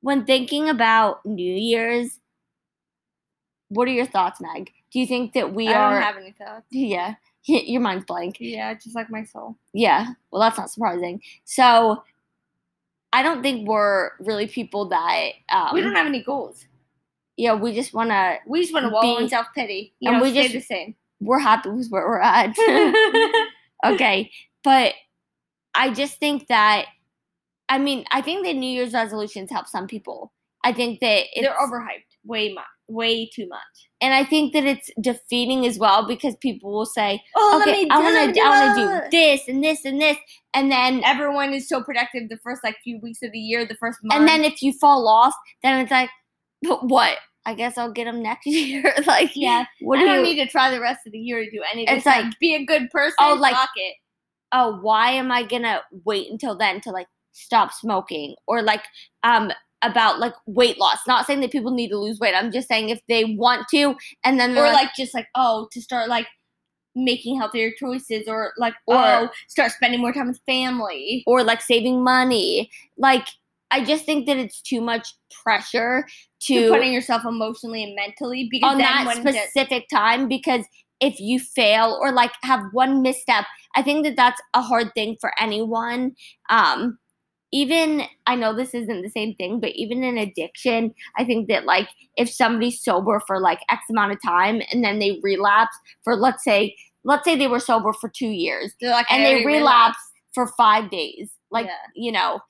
when 0.00 0.24
thinking 0.24 0.68
about 0.68 1.24
New 1.26 1.54
Year's, 1.54 2.18
what 3.68 3.88
are 3.88 3.92
your 3.92 4.06
thoughts, 4.06 4.40
Meg? 4.40 4.72
Do 4.92 4.98
you 5.00 5.06
think 5.06 5.32
that 5.34 5.54
we 5.54 5.68
I 5.68 5.74
are? 5.74 5.92
don't 5.94 6.02
have 6.02 6.16
any 6.16 6.32
thoughts. 6.32 6.66
yeah, 6.70 7.14
your 7.44 7.80
mind's 7.80 8.04
blank. 8.04 8.36
Yeah, 8.40 8.74
just 8.74 8.94
like 8.94 9.10
my 9.10 9.24
soul. 9.24 9.56
Yeah. 9.72 10.08
Well, 10.30 10.40
that's 10.42 10.58
not 10.58 10.70
surprising. 10.70 11.22
So, 11.44 12.02
I 13.12 13.22
don't 13.22 13.42
think 13.42 13.68
we're 13.68 14.10
really 14.20 14.46
people 14.46 14.88
that. 14.88 15.30
Um, 15.50 15.70
we 15.72 15.80
don't 15.80 15.94
have 15.94 16.06
any 16.06 16.22
goals. 16.22 16.64
Yeah, 17.36 17.54
we 17.54 17.74
just 17.74 17.92
want 17.92 18.10
to. 18.10 18.36
We 18.46 18.60
just 18.60 18.72
want 18.72 18.86
to 18.86 18.90
wallow 18.90 19.18
in 19.18 19.28
self 19.28 19.46
pity. 19.54 19.94
And 20.02 20.16
know, 20.16 20.22
we 20.22 20.30
stay 20.30 20.42
just- 20.48 20.54
the 20.54 20.60
same. 20.60 20.94
We're 21.20 21.38
happy 21.38 21.70
with 21.70 21.88
where 21.88 22.06
we're 22.08 22.20
at. 22.20 22.56
okay, 23.86 24.30
but 24.64 24.94
I 25.74 25.90
just 25.90 26.18
think 26.18 26.48
that. 26.48 26.86
I 27.68 27.78
mean, 27.78 28.04
I 28.10 28.20
think 28.20 28.44
that 28.44 28.54
New 28.54 28.68
Year's 28.68 28.92
resolutions 28.92 29.50
help 29.50 29.66
some 29.66 29.86
people. 29.86 30.32
I 30.64 30.72
think 30.72 31.00
that 31.00 31.24
it's, 31.32 31.40
They're 31.40 31.56
overhyped. 31.56 32.04
Way 32.24 32.52
much. 32.52 32.64
Way 32.88 33.26
too 33.34 33.48
much. 33.48 33.60
and 34.00 34.12
I 34.12 34.24
think 34.24 34.52
that 34.52 34.64
it's 34.64 34.90
defeating 35.00 35.64
as 35.66 35.78
well 35.78 36.06
because 36.06 36.34
people 36.36 36.72
will 36.72 36.84
say, 36.86 37.22
Oh, 37.36 37.60
"Okay, 37.62 37.86
I 37.90 37.98
want 38.00 38.34
to, 38.34 38.40
I 38.40 38.48
want 38.50 38.76
to 38.78 39.10
do 39.10 39.10
this 39.16 39.48
and 39.48 39.62
this 39.64 39.84
and 39.84 40.00
this," 40.00 40.16
and 40.52 40.70
then 40.70 41.02
Everyone 41.04 41.52
is 41.54 41.68
so 41.68 41.82
productive 41.82 42.28
the 42.28 42.36
first 42.38 42.62
like 42.64 42.76
few 42.84 42.98
weeks 43.00 43.22
of 43.22 43.32
the 43.32 43.38
year, 43.38 43.64
the 43.64 43.76
first 43.76 43.98
month. 44.02 44.18
and 44.18 44.28
then 44.28 44.44
if 44.44 44.60
you 44.62 44.72
fall 44.74 45.06
off, 45.08 45.34
then 45.62 45.78
it's 45.80 45.90
like, 45.90 46.10
"But 46.62 46.86
what? 46.88 47.16
I 47.46 47.54
guess 47.54 47.78
I'll 47.78 47.92
get 47.92 48.04
them 48.04 48.22
next 48.22 48.46
year." 48.46 48.92
like, 49.06 49.30
yeah, 49.34 49.64
what 49.80 49.98
I 49.98 50.02
do 50.02 50.06
don't 50.08 50.16
you? 50.18 50.34
need 50.34 50.44
to 50.44 50.50
try 50.50 50.70
the 50.70 50.80
rest 50.80 51.06
of 51.06 51.12
the 51.12 51.18
year 51.18 51.42
to 51.44 51.50
do 51.50 51.62
anything. 51.72 51.96
It's 51.96 52.04
like- 52.06 52.38
be 52.40 52.54
a 52.56 52.64
good 52.64 52.90
person. 52.90 53.14
Oh, 53.20 53.34
like- 53.34 53.56
it. 53.76 53.94
oh, 54.52 54.78
why 54.82 55.12
am 55.12 55.30
I 55.32 55.44
gonna 55.44 55.82
wait 56.04 56.30
until 56.30 56.56
then 56.56 56.80
to 56.82 56.90
like 56.90 57.06
stop 57.32 57.72
smoking 57.72 58.34
or 58.46 58.60
like 58.60 58.84
um 59.22 59.50
about 59.82 60.18
like 60.20 60.34
weight 60.46 60.78
loss? 60.78 60.98
Not 61.06 61.26
saying 61.26 61.40
that 61.40 61.52
people 61.52 61.72
need 61.72 61.88
to 61.90 61.98
lose 61.98 62.18
weight. 62.20 62.34
I'm 62.34 62.52
just 62.52 62.68
saying 62.68 62.88
if 62.90 63.00
they 63.08 63.24
want 63.24 63.66
to, 63.70 63.94
and 64.24 64.38
then 64.38 64.54
they're 64.54 64.66
Or 64.66 64.72
like 64.72 64.90
just 64.96 65.14
like 65.14 65.28
oh 65.34 65.68
to 65.72 65.80
start 65.80 66.08
like 66.08 66.26
making 66.94 67.38
healthier 67.38 67.70
choices 67.78 68.28
or 68.28 68.52
like 68.58 68.74
Or- 68.86 68.96
oh 68.96 69.28
start 69.48 69.72
spending 69.72 70.00
more 70.00 70.12
time 70.12 70.28
with 70.28 70.40
family. 70.46 71.22
or 71.26 71.42
like 71.42 71.62
saving 71.62 72.02
money. 72.04 72.70
Like 72.96 73.26
I 73.70 73.82
just 73.84 74.04
think 74.04 74.26
that 74.26 74.36
it's 74.36 74.60
too 74.60 74.82
much 74.82 75.14
pressure 75.42 76.06
To 76.42 76.54
to 76.54 76.68
putting 76.68 76.92
yourself 76.92 77.22
emotionally 77.26 77.82
and 77.82 77.96
mentally 77.96 78.46
because 78.50 78.72
on 78.72 78.78
that 78.78 79.16
specific 79.16 79.88
time 79.88 80.28
because 80.28 80.64
if 81.00 81.18
you 81.18 81.40
fail 81.40 81.98
or 82.00 82.12
like 82.12 82.32
have 82.42 82.60
one 82.72 83.00
misstep 83.02 83.44
i 83.74 83.82
think 83.82 84.04
that 84.04 84.14
that's 84.14 84.40
a 84.54 84.60
hard 84.62 84.92
thing 84.94 85.16
for 85.20 85.32
anyone 85.40 86.12
um 86.50 86.98
even 87.52 88.02
i 88.26 88.34
know 88.34 88.54
this 88.54 88.74
isn't 88.74 89.02
the 89.02 89.10
same 89.10 89.34
thing 89.34 89.60
but 89.60 89.70
even 89.70 90.02
in 90.02 90.16
addiction 90.18 90.92
i 91.16 91.24
think 91.24 91.48
that 91.48 91.64
like 91.64 91.88
if 92.16 92.28
somebody's 92.30 92.82
sober 92.82 93.20
for 93.26 93.38
like 93.40 93.60
x 93.70 93.82
amount 93.90 94.12
of 94.12 94.18
time 94.22 94.60
and 94.72 94.82
then 94.84 94.98
they 94.98 95.18
relapse 95.22 95.76
for 96.02 96.16
let's 96.16 96.42
say 96.44 96.74
let's 97.04 97.24
say 97.24 97.36
they 97.36 97.46
were 97.48 97.60
sober 97.60 97.92
for 97.92 98.08
two 98.08 98.28
years 98.28 98.74
like 98.80 99.10
and 99.10 99.24
they 99.24 99.44
relapse 99.44 99.98
for 100.34 100.46
five 100.56 100.90
days 100.90 101.30
like 101.50 101.66
Yeah. 101.66 101.76
you 101.94 102.12
know 102.12 102.40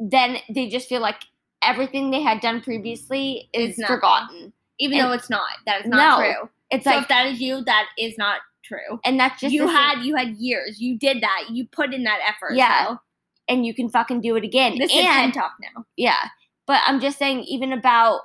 then 0.00 0.38
they 0.52 0.68
just 0.68 0.88
feel 0.88 1.00
like 1.00 1.22
everything 1.62 2.10
they 2.10 2.22
had 2.22 2.40
done 2.40 2.60
previously 2.60 3.48
is 3.52 3.76
forgotten 3.86 4.52
even 4.78 4.98
And- 4.98 5.08
though 5.08 5.12
it's 5.12 5.30
not. 5.30 5.48
That 5.66 5.82
is 5.82 5.86
not 5.86 6.18
No. 6.18 6.24
true. 6.24 6.48
it's 6.70 6.84
So 6.84 6.90
like 6.90 7.02
if 7.02 7.08
that 7.08 7.26
is 7.26 7.40
you, 7.40 7.62
that 7.64 7.86
is 7.96 8.18
not 8.18 8.40
true. 8.64 8.98
and 9.04 9.20
that's 9.20 9.40
just 9.40 9.52
you 9.52 9.66
thing. 9.66 9.76
had 9.76 10.02
you 10.02 10.16
had 10.16 10.30
years. 10.38 10.80
You 10.80 10.98
did 10.98 11.22
that. 11.22 11.44
You 11.50 11.68
put 11.68 11.94
in 11.94 12.02
that 12.04 12.18
effort. 12.26 12.54
Yeah. 12.56 12.86
so. 12.88 13.00
And 13.48 13.66
you 13.66 13.74
can 13.74 13.88
fucking 13.88 14.20
do 14.20 14.36
it 14.36 14.44
again. 14.44 14.78
This 14.78 14.90
is 14.92 15.02
TED 15.02 15.34
talk 15.34 15.52
now. 15.60 15.84
yeah, 15.96 16.28
but 16.66 16.80
I'm 16.86 17.00
just 17.00 17.18
saying, 17.18 17.40
even 17.44 17.72
about 17.72 18.20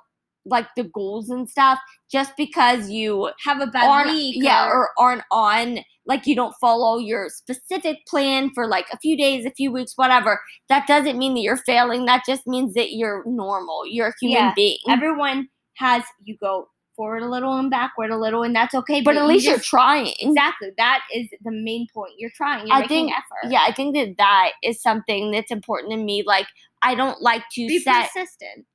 like 0.45 0.67
the 0.77 0.83
goals 0.85 1.29
and 1.29 1.49
stuff, 1.49 1.77
just 2.09 2.31
because 2.37 2.89
you 2.89 3.29
Have 3.45 3.59
a 3.59 3.67
bad 3.67 3.89
aren't, 3.89 4.11
week. 4.11 4.35
yeah, 4.39 4.67
or, 4.67 4.73
or 4.83 4.89
aren't 4.97 5.23
on, 5.29 5.79
like 6.05 6.25
you 6.25 6.35
don't 6.35 6.55
follow 6.61 6.97
your 6.99 7.27
specific 7.29 7.97
plan 8.07 8.49
for 8.55 8.65
like 8.65 8.85
a 8.93 8.97
few 8.99 9.17
days, 9.17 9.45
a 9.45 9.51
few 9.51 9.73
weeks, 9.73 9.91
whatever. 9.97 10.39
That 10.69 10.87
doesn't 10.87 11.17
mean 11.17 11.33
that 11.33 11.41
you're 11.41 11.57
failing. 11.57 12.05
That 12.05 12.23
just 12.25 12.47
means 12.47 12.75
that 12.75 12.93
you're 12.93 13.23
normal. 13.25 13.85
You're 13.85 14.07
a 14.07 14.13
human 14.21 14.37
Yeah. 14.37 14.53
being. 14.55 14.77
everyone 14.87 15.49
has 15.75 16.03
you 16.23 16.37
go 16.39 16.69
forward 16.97 17.23
a 17.23 17.29
little 17.29 17.53
and 17.57 17.71
backward 17.71 18.09
a 18.11 18.17
little, 18.17 18.43
and 18.43 18.53
that's 18.53 18.75
okay. 18.75 18.99
but 18.99 19.15
at 19.15 19.21
you 19.21 19.27
least 19.27 19.45
you're 19.47 19.59
trying. 19.59 20.13
exactly 20.19 20.71
that 20.77 20.99
is 21.15 21.29
the 21.43 21.51
main 21.51 21.87
point. 21.93 22.11
You're 22.17 22.31
trying. 22.35 22.67
You're 22.67 22.75
I 22.75 22.81
making 22.81 23.07
think- 23.07 23.11
effort. 23.17 23.49
Yeah, 23.53 23.63
I 23.65 23.71
think 23.71 23.95
that 23.95 24.17
that 24.17 24.49
is 24.63 24.81
something 24.81 25.31
that's 25.31 25.51
important 25.51 25.91
to 25.91 25.97
me. 25.97 26.23
Like 26.27 26.47
I 26.81 26.93
don't 26.95 27.21
like 27.21 27.43
to 27.53 27.67
Be 27.67 27.79
set, 27.79 28.09
persistent. 28.11 28.65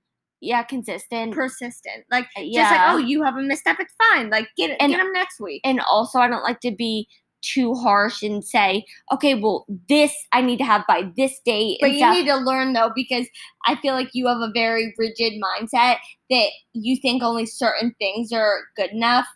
yeah, 0.40 0.62
consistent. 0.62 1.34
Persistent. 1.34 2.04
Like 2.10 2.26
yeah. 2.36 2.62
just 2.62 2.72
like 2.72 2.90
oh, 2.92 2.96
you 2.96 3.22
have 3.24 3.36
a 3.36 3.42
misstep. 3.42 3.76
It's 3.80 3.94
fine. 4.12 4.30
Like 4.30 4.48
get 4.56 4.70
it. 4.70 4.76
And- 4.80 4.92
get 4.92 4.98
them 4.98 5.12
next 5.12 5.38
week. 5.40 5.60
and 5.64 5.80
also 5.80 6.18
I 6.20 6.28
don't 6.28 6.42
like 6.44 6.60
to 6.60 6.70
be 6.70 7.08
too 7.42 7.74
harsh 7.74 8.22
and 8.22 8.44
say, 8.44 8.84
okay, 9.12 9.34
well, 9.34 9.66
this 9.88 10.14
I 10.32 10.40
need 10.40 10.58
to 10.58 10.64
have 10.64 10.84
by 10.88 11.10
this 11.16 11.38
date. 11.44 11.78
But 11.80 11.92
you 11.92 11.98
stuff. 11.98 12.14
need 12.14 12.26
to 12.26 12.36
learn 12.36 12.72
though, 12.72 12.90
because 12.94 13.26
I 13.66 13.76
feel 13.76 13.94
like 13.94 14.10
you 14.14 14.26
have 14.28 14.38
a 14.38 14.50
very 14.54 14.94
rigid 14.96 15.34
mindset 15.42 15.96
that 16.30 16.48
you 16.72 16.96
think 16.96 17.22
only 17.22 17.46
certain 17.46 17.94
things 17.98 18.32
are 18.32 18.60
good 18.76 18.90
enough, 18.90 19.26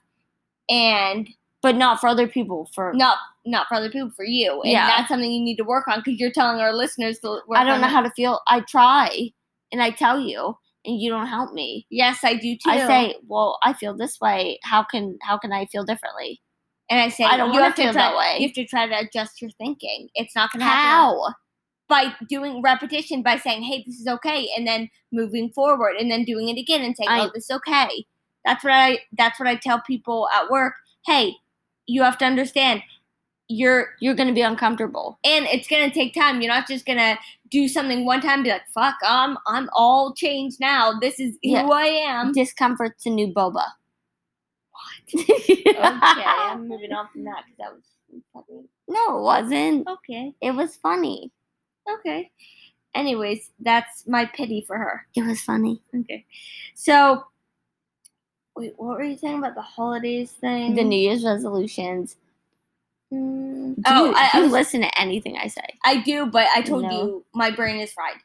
and 0.70 1.28
but 1.62 1.76
not 1.76 2.00
for 2.00 2.08
other 2.08 2.28
people. 2.28 2.68
For 2.74 2.92
not 2.94 3.18
not 3.44 3.68
for 3.68 3.74
other 3.76 3.90
people, 3.90 4.10
for 4.16 4.24
you. 4.24 4.60
And 4.62 4.72
Yeah. 4.72 4.86
that's 4.86 5.08
something 5.08 5.30
you 5.30 5.40
need 5.42 5.56
to 5.56 5.64
work 5.64 5.86
on 5.88 6.00
because 6.04 6.18
you're 6.18 6.32
telling 6.32 6.60
our 6.60 6.72
listeners 6.72 7.18
to 7.20 7.40
work 7.46 7.58
I 7.58 7.64
don't 7.64 7.74
on 7.74 7.80
know 7.80 7.86
it. 7.86 7.90
how 7.90 8.02
to 8.02 8.10
feel. 8.10 8.40
I 8.48 8.60
try 8.60 9.30
and 9.72 9.80
I 9.82 9.90
tell 9.90 10.18
you, 10.20 10.56
and 10.84 11.00
you 11.00 11.10
don't 11.10 11.26
help 11.26 11.52
me. 11.52 11.86
Yes, 11.90 12.20
I 12.24 12.34
do 12.34 12.54
too. 12.54 12.70
I 12.70 12.86
say, 12.86 13.16
well, 13.26 13.58
I 13.64 13.72
feel 13.72 13.96
this 13.96 14.20
way. 14.20 14.58
How 14.62 14.82
can 14.84 15.18
how 15.22 15.38
can 15.38 15.52
I 15.52 15.66
feel 15.66 15.84
differently? 15.84 16.40
And 16.90 17.00
I 17.00 17.08
say 17.08 17.24
I 17.24 17.36
don't 17.36 17.52
you 17.52 17.60
have 17.60 17.74
to 17.76 17.82
feel 17.82 17.92
try. 17.92 18.02
that 18.02 18.16
way. 18.16 18.36
You 18.38 18.48
have 18.48 18.54
to 18.54 18.64
try 18.66 18.86
to 18.86 18.98
adjust 19.06 19.40
your 19.42 19.50
thinking. 19.58 20.08
It's 20.14 20.34
not 20.36 20.52
going 20.52 20.60
to 20.60 20.66
happen 20.66 21.18
How? 21.18 21.34
by 21.88 22.14
doing 22.28 22.62
repetition 22.62 23.22
by 23.22 23.36
saying, 23.38 23.62
"Hey, 23.62 23.82
this 23.86 24.00
is 24.00 24.06
okay," 24.06 24.48
and 24.56 24.66
then 24.66 24.88
moving 25.12 25.50
forward, 25.50 25.96
and 25.96 26.10
then 26.10 26.24
doing 26.24 26.48
it 26.48 26.58
again 26.58 26.82
and 26.82 26.96
saying, 26.96 27.08
I- 27.08 27.20
"Oh, 27.26 27.30
this 27.34 27.44
is 27.44 27.56
okay." 27.56 28.06
That's 28.44 28.62
what 28.62 28.72
I. 28.72 28.98
That's 29.18 29.38
what 29.40 29.48
I 29.48 29.56
tell 29.56 29.80
people 29.80 30.28
at 30.34 30.48
work. 30.50 30.74
Hey, 31.04 31.34
you 31.86 32.02
have 32.02 32.18
to 32.18 32.24
understand. 32.24 32.82
You're 33.48 33.90
You're 34.00 34.14
gonna 34.14 34.32
be 34.32 34.40
uncomfortable. 34.40 35.18
and 35.22 35.46
it's 35.46 35.68
gonna 35.68 35.90
take 35.90 36.14
time. 36.14 36.40
You're 36.40 36.52
not 36.52 36.66
just 36.66 36.84
gonna 36.84 37.16
do 37.48 37.68
something 37.68 38.04
one 38.04 38.20
time 38.20 38.34
and 38.40 38.44
be 38.44 38.50
like, 38.50 38.66
"Fuck, 38.74 38.96
I'm 39.04 39.38
I'm 39.46 39.68
all 39.72 40.12
changed 40.14 40.58
now. 40.60 40.92
This 41.00 41.20
is 41.20 41.36
Yeah. 41.42 41.62
who 41.62 41.70
I 41.72 41.84
am." 41.86 42.32
Discomfort's 42.32 43.06
a 43.06 43.10
new 43.10 43.28
boba. 43.32 43.64
Okay, 45.14 45.74
I'm 45.78 46.68
moving 46.68 46.92
on 46.92 47.08
from 47.12 47.24
that 47.24 47.44
because 47.44 47.58
that 47.58 47.72
was 47.74 48.22
funny. 48.32 48.64
no, 48.88 49.18
it 49.18 49.22
wasn't. 49.22 49.88
Okay, 49.88 50.34
It 50.40 50.52
was 50.52 50.76
funny. 50.76 51.30
okay. 51.88 52.30
Anyways, 52.94 53.50
that's 53.60 54.06
my 54.06 54.24
pity 54.24 54.64
for 54.66 54.78
her. 54.78 55.06
It 55.14 55.22
was 55.26 55.40
funny. 55.42 55.82
Okay. 55.94 56.24
So, 56.74 57.24
wait, 58.56 58.72
what 58.78 58.96
were 58.96 59.04
you 59.04 59.18
saying 59.18 59.38
about 59.38 59.54
the 59.54 59.60
holidays 59.60 60.30
thing? 60.32 60.74
The 60.74 60.82
New 60.84 60.98
Year's 60.98 61.22
resolutions. 61.24 62.16
Mm, 63.12 63.74
oh, 63.86 64.06
you, 64.06 64.14
I, 64.16 64.30
do 64.32 64.38
I 64.38 64.42
was 64.44 64.52
listen 64.52 64.80
to 64.80 64.98
anything 65.00 65.36
I 65.36 65.46
say? 65.48 65.62
I 65.84 65.98
do, 66.02 66.24
but 66.26 66.46
I 66.56 66.62
told 66.62 66.84
No. 66.84 66.90
you 66.90 67.24
my 67.34 67.50
brain 67.50 67.80
is 67.80 67.92
fried 67.92 68.16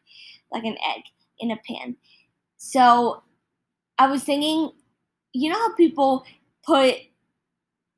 like 0.53 0.63
an 0.63 0.77
egg 0.95 1.03
in 1.39 1.51
a 1.51 1.57
pan. 1.67 1.95
So 2.57 3.21
I 3.99 4.07
was 4.09 4.23
thinking, 4.23 4.71
you 5.33 5.51
know 5.51 5.59
how 5.59 5.75
people 5.75 6.25
put 6.65 6.95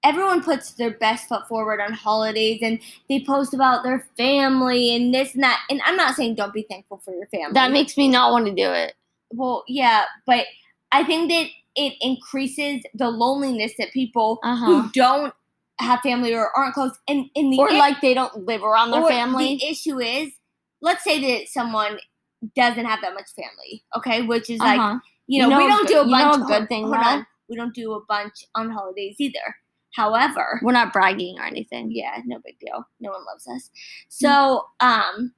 everyone 0.03 0.43
puts 0.43 0.71
their 0.73 0.91
best 0.91 1.29
foot 1.29 1.47
forward 1.47 1.79
on 1.79 1.93
holidays 1.93 2.59
and 2.61 2.79
they 3.07 3.21
post 3.23 3.53
about 3.53 3.83
their 3.83 4.05
family 4.17 4.93
and 4.95 5.13
this 5.13 5.33
and 5.33 5.43
that. 5.43 5.61
And 5.69 5.81
I'm 5.85 5.95
not 5.95 6.15
saying 6.15 6.35
don't 6.35 6.53
be 6.53 6.65
thankful 6.69 6.97
for 6.97 7.13
your 7.13 7.27
family. 7.27 7.53
That 7.53 7.71
makes 7.71 7.95
me 7.97 8.09
not 8.09 8.31
want 8.31 8.45
to 8.47 8.51
do 8.53 8.69
it. 8.71 8.93
well, 9.31 9.63
yeah, 9.67 10.03
but 10.25 10.45
I 10.91 11.03
think 11.05 11.31
that 11.31 11.47
it 11.75 11.93
increases 12.01 12.83
the 12.93 13.09
loneliness 13.09 13.73
that 13.79 13.91
people 13.93 14.39
Uh 14.43 14.55
huh. 14.55 14.65
who 14.65 14.91
don't 14.91 15.33
have 15.79 16.01
family 16.01 16.33
or 16.35 16.49
aren't 16.55 16.73
close 16.75 16.91
and 17.07 17.25
in 17.33 17.49
the 17.49 17.57
Or 17.57 17.71
like 17.71 17.99
they 18.01 18.13
don't 18.13 18.45
live 18.45 18.61
around 18.63 18.91
their 18.91 19.07
family. 19.07 19.57
The 19.57 19.65
issue 19.69 19.99
is, 19.99 20.31
let's 20.81 21.03
say 21.03 21.19
that 21.39 21.47
someone 21.47 21.97
doesn't 22.55 22.85
have 22.85 22.99
that 23.01 23.13
much 23.13 23.29
family, 23.35 23.83
okay, 23.97 24.21
which 24.21 24.49
is 24.49 24.59
like 24.59 24.79
Uh-huh. 24.79 24.99
you 25.27 25.41
know, 25.41 25.47
You 25.47 25.49
know 25.51 25.57
we 25.57 25.67
don't 25.67 25.87
do 25.87 25.99
a 26.01 26.05
you 26.05 26.11
bunch. 26.11 26.37
know 26.39 26.43
a 26.43 26.47
good 26.47 26.57
hold- 26.57 26.67
thing, 26.69 26.83
hold 26.83 26.95
though? 26.95 27.07
on, 27.07 27.27
we 27.53 27.57
don't 27.57 27.73
do 27.75 27.93
a 27.93 28.01
bunch 28.05 28.45
on 28.55 28.69
holidays 28.71 29.15
either. 29.19 29.55
However, 29.95 30.59
We're 30.63 30.71
not 30.71 30.91
bragging 30.91 31.37
or 31.39 31.45
anything. 31.45 31.91
yeah, 31.91 32.17
no 32.25 32.39
big 32.43 32.57
deal. 32.59 32.83
No 32.99 33.11
one 33.11 33.23
loves 33.25 33.47
us. 33.47 33.69
So, 34.09 34.65
um, 34.79 35.33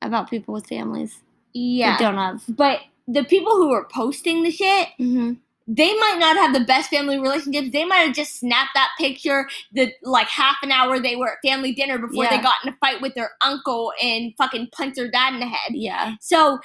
About 0.00 0.28
people 0.28 0.52
with 0.54 0.66
families 0.66 1.20
yeah, 1.54 1.96
don't 1.98 2.16
have. 2.16 2.42
but 2.48 2.80
the 3.06 3.22
people 3.24 3.52
who 3.52 3.70
are 3.72 3.86
posting 3.92 4.42
the 4.42 4.50
shit, 4.50 4.88
Mm-hmm. 4.98 5.34
they 5.68 5.94
might 5.94 6.16
not 6.18 6.36
have 6.36 6.52
the 6.52 6.64
best 6.64 6.90
family 6.90 7.18
relationships. 7.20 7.68
They 7.72 7.84
might 7.84 7.98
have 8.06 8.14
just 8.16 8.40
snapped 8.40 8.70
that 8.74 8.90
picture 8.98 9.48
the 9.72 9.92
like 10.02 10.26
half 10.28 10.56
an 10.62 10.72
hour 10.72 10.98
they 10.98 11.14
were 11.14 11.32
at 11.32 11.38
family 11.44 11.72
dinner 11.72 11.98
before 11.98 12.26
they 12.28 12.38
got 12.38 12.56
in 12.64 12.72
a 12.72 12.76
fight 12.80 13.00
with 13.02 13.14
their 13.14 13.30
uncle 13.42 13.92
and 14.02 14.32
fucking 14.38 14.68
punched 14.72 14.96
their 14.96 15.10
dad 15.10 15.34
in 15.34 15.40
the 15.40 15.46
head. 15.46 15.72
Yeah. 15.74 16.14
So 16.20 16.58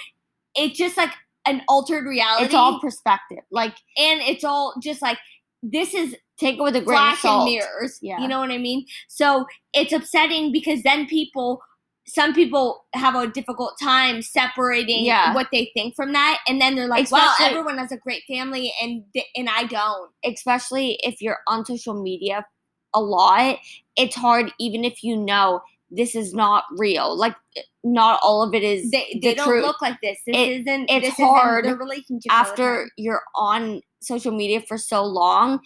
it's 0.56 0.78
just 0.78 0.96
like 0.98 1.12
an 1.48 1.62
altered 1.68 2.06
reality. 2.06 2.46
It's 2.46 2.54
all 2.54 2.80
perspective. 2.80 3.40
Like 3.52 3.76
and 3.98 4.22
it's 4.22 4.44
all 4.44 4.74
just 4.82 5.02
like 5.02 5.18
this 5.64 5.94
is 5.94 6.16
take 6.40 6.58
it 6.58 6.62
with 6.62 6.76
a 6.76 6.82
grain 6.82 6.98
of 6.98 7.04
flash 7.04 7.12
and 7.14 7.20
salt. 7.20 7.50
mirrors. 7.50 7.98
Yeah. 8.02 8.20
You 8.20 8.28
know 8.28 8.40
what 8.40 8.52
I 8.52 8.58
mean? 8.60 8.86
So 9.08 9.46
it's 9.74 9.92
upsetting 9.94 10.52
because 10.52 10.84
then 10.84 11.08
people 11.08 11.62
some 12.10 12.34
people 12.34 12.86
have 12.94 13.16
a 13.16 13.28
difficult 13.28 13.74
time 13.82 14.22
separating 14.22 15.04
Yeah. 15.04 15.34
what 15.36 15.48
they 15.52 15.72
think 15.74 15.94
from 15.94 16.14
that 16.14 16.40
and 16.48 16.62
then 16.62 16.76
they're 16.76 16.88
like, 16.88 17.12
"Wow, 17.12 17.18
Especially- 17.32 17.46
everyone 17.58 17.78
has 17.80 17.92
a 17.92 17.98
great 17.98 18.24
family 18.30 18.74
and 18.82 19.04
th- 19.14 19.26
and 19.36 19.50
I 19.50 19.64
don't." 19.66 20.12
especially 20.24 21.00
if 21.04 21.22
you're 21.22 21.40
on 21.48 21.66
social 21.66 22.02
media 22.02 22.46
a 22.94 23.02
lot, 23.02 23.58
it's 23.98 24.16
hard 24.16 24.54
even 24.60 24.86
if 24.86 25.04
you 25.04 25.18
know 25.18 25.62
this 25.90 26.16
is 26.16 26.34
not 26.34 26.66
real. 26.78 27.16
Like 27.18 27.36
not 27.84 28.20
all 28.22 28.44
of 28.44 28.54
it 28.54 28.64
is 28.64 28.92
They 28.92 29.20
the 29.22 29.36
don't 29.36 29.48
truth. 29.48 29.64
look 29.66 29.82
like 29.82 30.00
this. 30.02 30.18
This 30.26 30.36
It- 30.36 30.62
isn't 30.62 30.90
it's 30.90 31.06
this 31.08 31.14
isn't 31.14 31.26
hard 31.26 31.66
the 31.66 31.76
relationship 31.76 32.32
after 32.32 32.90
you're 32.98 33.24
on 33.36 33.82
social 34.02 34.32
media 34.36 34.62
for 34.62 34.78
so 34.78 35.04
long. 35.04 35.60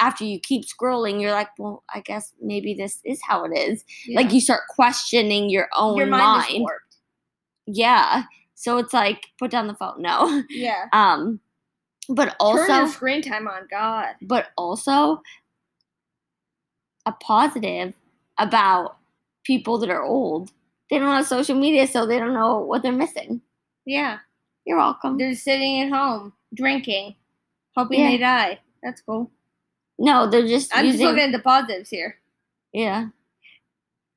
After 0.00 0.24
you 0.24 0.38
keep 0.38 0.64
scrolling, 0.64 1.20
you're 1.20 1.32
like, 1.32 1.48
well, 1.58 1.82
I 1.92 2.00
guess 2.00 2.32
maybe 2.40 2.72
this 2.74 3.00
is 3.04 3.20
how 3.26 3.44
it 3.44 3.56
is. 3.56 3.84
Like 4.14 4.32
you 4.32 4.40
start 4.40 4.62
questioning 4.68 5.50
your 5.50 5.68
own 5.76 5.96
your 5.96 6.06
mind, 6.06 6.52
mind. 6.64 6.68
Yeah. 7.66 8.22
So 8.54 8.78
it's 8.78 8.92
like 8.92 9.26
put 9.38 9.50
down 9.50 9.66
the 9.66 9.74
phone. 9.74 10.00
No. 10.02 10.42
Yeah. 10.50 10.86
Um 10.92 11.40
but 12.08 12.26
Turn 12.26 12.36
also 12.40 12.86
screen 12.86 13.22
time 13.22 13.46
on, 13.48 13.66
God. 13.70 14.14
but 14.22 14.48
also 14.56 15.20
a 17.06 17.12
positive 17.12 17.94
about 18.38 18.97
people 19.48 19.78
that 19.78 19.90
are 19.90 20.02
old. 20.04 20.52
They 20.90 20.98
don't 20.98 21.08
have 21.16 21.26
social 21.26 21.56
media, 21.58 21.86
so 21.88 22.06
they 22.06 22.18
don't 22.18 22.34
know 22.34 22.58
what 22.60 22.82
they're 22.82 22.92
missing. 22.92 23.40
Yeah. 23.86 24.18
You're 24.66 24.76
welcome. 24.78 25.16
They're 25.18 25.34
sitting 25.34 25.80
at 25.80 25.90
home 25.90 26.34
drinking, 26.54 27.16
hoping 27.74 28.00
Yeah. 28.00 28.10
they 28.10 28.18
die. 28.18 28.58
That's 28.82 29.00
cool. 29.00 29.30
no, 29.98 30.28
they're 30.30 30.46
just 30.46 30.70
I'm 30.76 30.84
using 30.84 31.00
just 31.00 31.10
looking 31.10 31.24
at 31.24 31.32
the 31.32 31.42
positives 31.42 31.90
here. 31.90 32.18
yeah. 32.72 33.08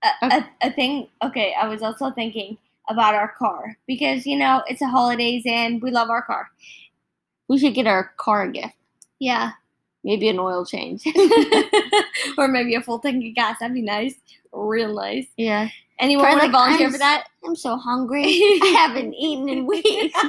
A, 0.03 0.25
Okay. 0.25 0.37
a, 0.61 0.67
a 0.67 0.71
thing. 0.71 1.07
Okay, 1.23 1.53
I 1.53 1.67
was 1.67 1.81
also 1.81 2.11
thinking 2.11 2.57
about 2.89 3.13
our 3.15 3.29
car 3.37 3.77
because 3.87 4.25
you 4.25 4.35
know 4.37 4.61
it's 4.67 4.79
the 4.81 4.87
holidays 4.87 5.43
and 5.45 5.81
we 5.81 5.91
love 5.91 6.09
our 6.09 6.23
car. 6.23 6.49
We 7.47 7.57
should 7.59 7.73
get 7.75 7.87
our 7.87 8.11
car 8.17 8.43
a 8.43 8.51
gift. 8.51 8.75
Yeah. 9.19 9.51
Maybe 10.03 10.27
an 10.29 10.39
oil 10.39 10.65
change. 10.65 11.03
or 12.37 12.47
maybe 12.47 12.73
a 12.75 12.81
full 12.81 12.97
tank 12.99 13.23
of 13.23 13.35
gas. 13.35 13.59
That'd 13.59 13.75
be 13.75 13.81
nice. 13.83 14.15
Real 14.53 14.95
nice. 14.95 15.27
yeah. 15.37 15.69
Anyone 15.99 16.29
want 16.29 16.39
to 16.39 16.45
like, 16.47 16.51
volunteer 16.51 16.87
I'm 16.87 16.93
for 16.93 16.97
that? 16.97 17.27
I'm 17.45 17.55
so 17.55 17.77
hungry. 17.77 18.23
I 18.25 18.73
haven't 18.75 19.13
eaten 19.13 19.47
in 19.49 19.67
weeks. 19.67 20.17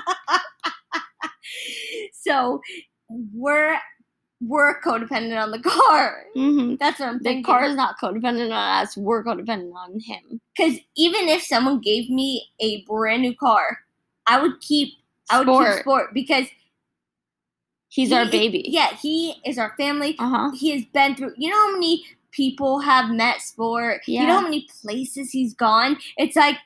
so 2.12 2.60
we're 3.08 3.78
we're 4.42 4.80
codependent 4.82 5.40
on 5.40 5.50
the 5.50 5.60
car. 5.60 6.24
hmm 6.34 6.74
That's 6.78 7.00
what 7.00 7.08
I'm 7.08 7.20
thinking. 7.20 7.42
The 7.42 7.46
car 7.46 7.64
is 7.64 7.74
not 7.76 7.98
codependent 7.98 8.46
on 8.52 8.82
us. 8.82 8.96
We're 8.96 9.24
codependent 9.24 9.72
on 9.74 9.98
him. 10.00 10.40
Because 10.56 10.78
even 10.96 11.28
if 11.28 11.42
someone 11.42 11.80
gave 11.80 12.10
me 12.10 12.44
a 12.60 12.82
brand 12.84 13.22
new 13.22 13.34
car, 13.36 13.78
I 14.26 14.40
would 14.42 14.60
keep 14.60 14.94
I 15.30 15.42
would 15.42 15.48
keep 15.48 15.80
sport 15.80 16.12
because 16.12 16.46
He's 17.88 18.08
he- 18.08 18.14
our 18.14 18.24
baby. 18.26 18.64
Yeah, 18.66 18.94
he 18.96 19.34
is 19.44 19.58
our 19.58 19.74
family. 19.76 20.16
Uh 20.18 20.28
huh. 20.28 20.50
He 20.56 20.70
has 20.70 20.84
been 20.92 21.14
through. 21.14 21.34
You 21.36 21.50
know 21.50 21.56
how 21.56 21.72
many 21.72 22.04
people 22.32 22.80
have 22.80 23.10
met 23.10 23.40
sport. 23.40 24.02
You 24.06 24.26
know 24.26 24.36
how 24.38 24.40
many 24.42 24.66
places 24.82 25.30
he's 25.30 25.54
gone. 25.54 25.96
It's 26.16 26.34
like 26.36 26.56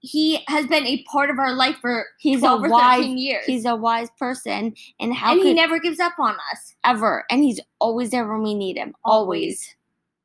he 0.00 0.44
has 0.48 0.66
been 0.66 0.86
a 0.86 1.02
part 1.04 1.28
of 1.28 1.38
our 1.38 1.52
life 1.52 1.76
for 1.80 2.06
He's 2.18 2.42
a 2.42 2.52
or 2.52 2.68
wise. 2.68 2.96
thirteen 2.98 3.18
years. 3.18 3.44
He's 3.46 3.64
a 3.64 3.74
wise 3.76 4.08
person, 4.18 4.74
and 5.00 5.12
how 5.14 5.32
and 5.32 5.42
he 5.42 5.52
never 5.54 5.78
gives 5.80 5.98
up 6.00 6.12
on 6.18 6.34
us. 6.52 6.74
ever? 6.84 7.24
And 7.30 7.42
he's 7.42 7.60
always 7.80 8.10
there 8.10 8.26
when 8.26 8.42
we 8.42 8.54
need 8.54 8.76
him. 8.76 8.94
Always. 9.04 9.74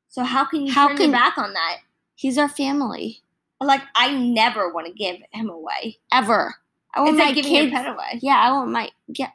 So 0.08 0.22
how 0.22 0.44
can 0.44 0.64
you 0.66 0.72
How 0.72 0.88
turn 0.88 0.96
can- 0.96 1.10
back 1.10 1.36
on 1.38 1.52
that? 1.54 1.78
He's 2.14 2.38
our 2.38 2.48
family. 2.48 3.20
Like 3.60 3.82
I 3.96 4.12
never 4.16 4.72
want 4.72 4.86
to 4.86 4.92
give 4.92 5.16
him 5.32 5.48
away. 5.48 5.98
Ever. 6.12 6.54
I 6.94 7.00
want 7.00 7.10
It's 7.10 7.18
my 7.18 7.32
like 7.32 7.44
kids. 7.44 7.72
away. 7.74 8.20
Yeah, 8.22 8.36
I 8.36 8.52
want 8.52 8.70
my 8.70 8.88
yeah. 9.08 9.30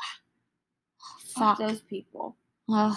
Fuck. 1.36 1.58
those 1.60 1.82
people. 1.82 2.36
Ugh. 2.72 2.96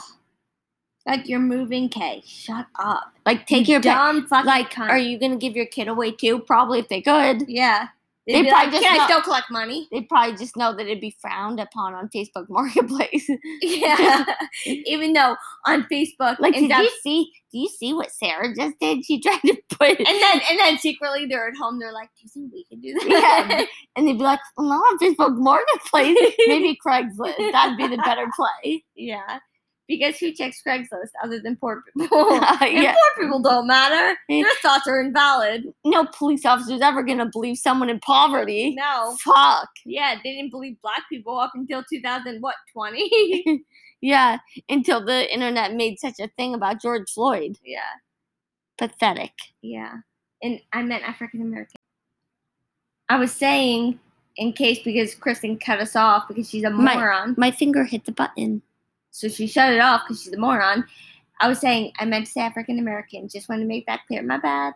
Like 1.06 1.28
you're 1.28 1.40
moving, 1.40 1.88
K. 1.88 2.22
Shut 2.24 2.66
up. 2.78 3.12
Like 3.26 3.46
take 3.46 3.68
your 3.68 3.80
pet. 3.80 3.94
dumb 3.96 4.26
fucking 4.26 4.46
Like, 4.46 4.70
cunt. 4.72 4.88
are 4.90 4.98
you 4.98 5.18
gonna 5.18 5.36
give 5.36 5.56
your 5.56 5.66
kid 5.66 5.88
away 5.88 6.12
too? 6.12 6.38
Probably 6.40 6.78
if 6.78 6.88
they 6.88 7.00
could. 7.02 7.44
Yeah. 7.48 7.88
They'd 8.24 8.44
They 8.44 8.50
probably 8.50 8.66
like, 8.66 8.70
just 8.70 8.84
"Can 8.84 8.94
I 8.94 8.96
not- 8.98 9.10
still 9.10 9.22
collect 9.22 9.50
money?" 9.50 9.88
They 9.90 10.02
probably 10.02 10.36
just 10.36 10.56
know 10.56 10.70
that 10.76 10.82
it'd 10.86 11.00
be 11.00 11.16
frowned 11.20 11.58
upon 11.58 11.94
on 11.94 12.08
Facebook 12.14 12.48
Marketplace. 12.48 13.28
Yeah. 13.60 14.24
Even 14.64 15.12
though 15.12 15.34
on 15.66 15.82
Facebook, 15.90 16.38
like, 16.38 16.54
did 16.54 16.70
you 16.70 16.90
see? 17.02 17.32
Do 17.50 17.58
you 17.58 17.68
see 17.68 17.92
what 17.92 18.12
Sarah 18.12 18.54
just 18.54 18.78
did? 18.78 19.04
She 19.04 19.20
tried 19.20 19.40
to 19.46 19.56
put 19.70 19.98
and 19.98 20.06
then 20.06 20.40
and 20.48 20.56
then 20.60 20.78
secretly 20.78 21.26
they're 21.26 21.48
at 21.48 21.56
home. 21.56 21.80
They're 21.80 21.92
like, 21.92 22.10
"Do 22.16 22.22
you 22.22 22.28
think 22.28 22.52
we 22.52 22.62
can 22.62 22.80
do 22.80 22.94
that?" 22.94 23.46
Yeah. 23.50 23.64
and 23.96 24.06
they'd 24.06 24.12
be 24.18 24.22
like, 24.22 24.38
well, 24.56 24.68
not 24.68 24.76
on 24.76 24.98
Facebook 25.00 25.36
Marketplace. 25.38 26.16
Maybe 26.46 26.78
Craigslist. 26.86 27.50
That'd 27.50 27.76
be 27.76 27.88
the 27.88 28.00
better 28.04 28.26
play. 28.36 28.84
yeah. 28.94 29.40
Because 29.92 30.16
who 30.18 30.32
checks 30.32 30.62
Craigslist 30.66 31.10
other 31.22 31.38
than 31.38 31.54
poor 31.56 31.82
people? 31.82 32.08
And 32.62 32.82
yeah. 32.82 32.94
poor 32.94 33.24
people 33.24 33.40
don't 33.42 33.66
matter. 33.66 34.18
Their 34.26 34.46
thoughts 34.62 34.86
are 34.86 34.98
invalid. 35.02 35.70
No 35.84 36.06
police 36.06 36.46
officer's 36.46 36.80
ever 36.80 37.02
gonna 37.02 37.26
believe 37.26 37.58
someone 37.58 37.90
in 37.90 38.00
poverty. 38.00 38.74
No. 38.74 39.14
Fuck. 39.22 39.68
Yeah, 39.84 40.14
they 40.24 40.32
didn't 40.32 40.50
believe 40.50 40.80
black 40.80 41.02
people 41.10 41.38
up 41.38 41.52
until 41.54 41.84
2000, 41.84 42.40
what, 42.40 42.54
20? 42.72 43.62
Yeah. 44.00 44.38
Until 44.70 45.04
the 45.04 45.32
internet 45.32 45.74
made 45.74 45.98
such 46.00 46.18
a 46.18 46.26
thing 46.36 46.54
about 46.54 46.80
George 46.80 47.08
Floyd. 47.10 47.58
yeah. 47.64 47.80
Pathetic. 48.78 49.32
Yeah. 49.60 49.96
And 50.42 50.58
I 50.72 50.82
meant 50.82 51.04
African 51.04 51.42
American. 51.42 51.78
I 53.10 53.16
was 53.18 53.30
saying, 53.30 54.00
in 54.38 54.54
case 54.54 54.78
because 54.82 55.14
Kristen 55.14 55.58
cut 55.58 55.78
us 55.80 55.94
off 55.94 56.26
because 56.26 56.48
she's 56.48 56.64
a 56.64 56.70
My- 56.70 56.94
moron. 56.94 57.34
My 57.36 57.50
finger 57.50 57.84
hit 57.84 58.06
the 58.06 58.12
button. 58.12 58.62
So 59.12 59.28
she 59.28 59.46
shut 59.46 59.72
it 59.72 59.80
off 59.80 60.02
because 60.04 60.22
she's 60.22 60.32
a 60.32 60.38
moron. 60.38 60.84
I 61.40 61.48
was 61.48 61.60
saying, 61.60 61.92
I 61.98 62.04
meant 62.04 62.26
to 62.26 62.32
say 62.32 62.40
African 62.40 62.78
American. 62.78 63.28
Just 63.28 63.48
want 63.48 63.60
to 63.60 63.66
make 63.66 63.86
that 63.86 64.00
clear. 64.06 64.22
My 64.22 64.38
bad. 64.38 64.74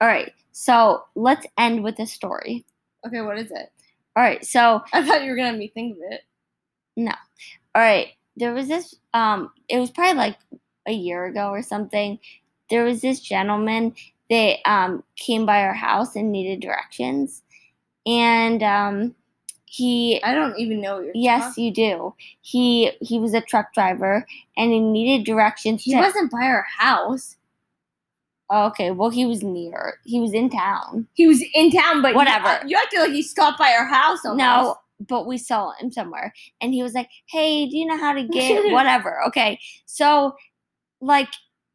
All 0.00 0.08
right. 0.08 0.32
So 0.52 1.04
let's 1.14 1.46
end 1.58 1.84
with 1.84 1.98
a 1.98 2.06
story. 2.06 2.64
Okay, 3.06 3.20
what 3.20 3.38
is 3.38 3.50
it? 3.50 3.70
All 4.16 4.22
right. 4.22 4.44
So 4.44 4.82
I 4.92 5.04
thought 5.04 5.22
you 5.22 5.30
were 5.30 5.36
going 5.36 5.46
to 5.46 5.52
have 5.52 5.58
me 5.58 5.68
think 5.74 5.96
of 5.96 6.02
it. 6.10 6.22
No. 6.96 7.12
All 7.74 7.82
right 7.82 8.08
there 8.36 8.54
was 8.54 8.68
this 8.68 8.94
um 9.14 9.50
it 9.68 9.78
was 9.78 9.90
probably 9.90 10.16
like 10.16 10.38
a 10.86 10.92
year 10.92 11.26
ago 11.26 11.48
or 11.48 11.62
something 11.62 12.18
there 12.70 12.84
was 12.84 13.00
this 13.00 13.20
gentleman 13.20 13.94
that 14.30 14.58
um 14.66 15.02
came 15.16 15.46
by 15.46 15.62
our 15.62 15.74
house 15.74 16.16
and 16.16 16.32
needed 16.32 16.60
directions 16.60 17.42
and 18.06 18.62
um 18.62 19.14
he 19.76 20.22
I 20.22 20.34
don't 20.34 20.56
even 20.58 20.80
know 20.80 20.96
what 20.96 21.04
you're 21.06 21.12
yes 21.16 21.42
talking- 21.42 21.64
you 21.64 21.72
do 21.72 22.14
he 22.42 22.92
he 23.00 23.18
was 23.18 23.34
a 23.34 23.40
truck 23.40 23.72
driver 23.74 24.26
and 24.56 24.70
he 24.70 24.78
needed 24.80 25.24
directions 25.26 25.82
He 25.82 25.92
to- 25.92 25.98
wasn't 25.98 26.30
by 26.30 26.44
our 26.44 26.64
house. 26.78 27.36
Oh, 28.50 28.66
okay 28.66 28.90
well 28.90 29.10
he 29.10 29.24
was 29.26 29.42
near 29.42 29.98
he 30.04 30.20
was 30.20 30.32
in 30.34 30.50
town 30.50 31.08
He 31.14 31.26
was 31.26 31.42
in 31.54 31.70
town, 31.70 32.02
but 32.02 32.14
Whatever. 32.14 32.60
You, 32.66 32.76
acted 32.76 33.00
like 33.00 33.12
he 33.12 33.22
stopped 33.22 33.58
by 33.58 33.72
our 33.72 33.86
house. 33.86 34.24
Almost. 34.24 34.38
No, 34.38 34.76
but 35.08 35.26
we 35.26 35.38
saw 35.38 35.72
him 35.80 35.90
somewhere. 35.90 36.32
And 36.60 36.72
he 36.74 36.82
was 36.82 36.92
like, 36.94 37.08
Hey, 37.26 37.66
do 37.66 37.76
you 37.76 37.86
know 37.86 37.96
how 37.96 38.12
to 38.12 38.22
get 38.28 38.70
whatever? 38.78 39.22
Okay. 39.28 39.58
So, 39.86 40.34
like, 41.00 41.28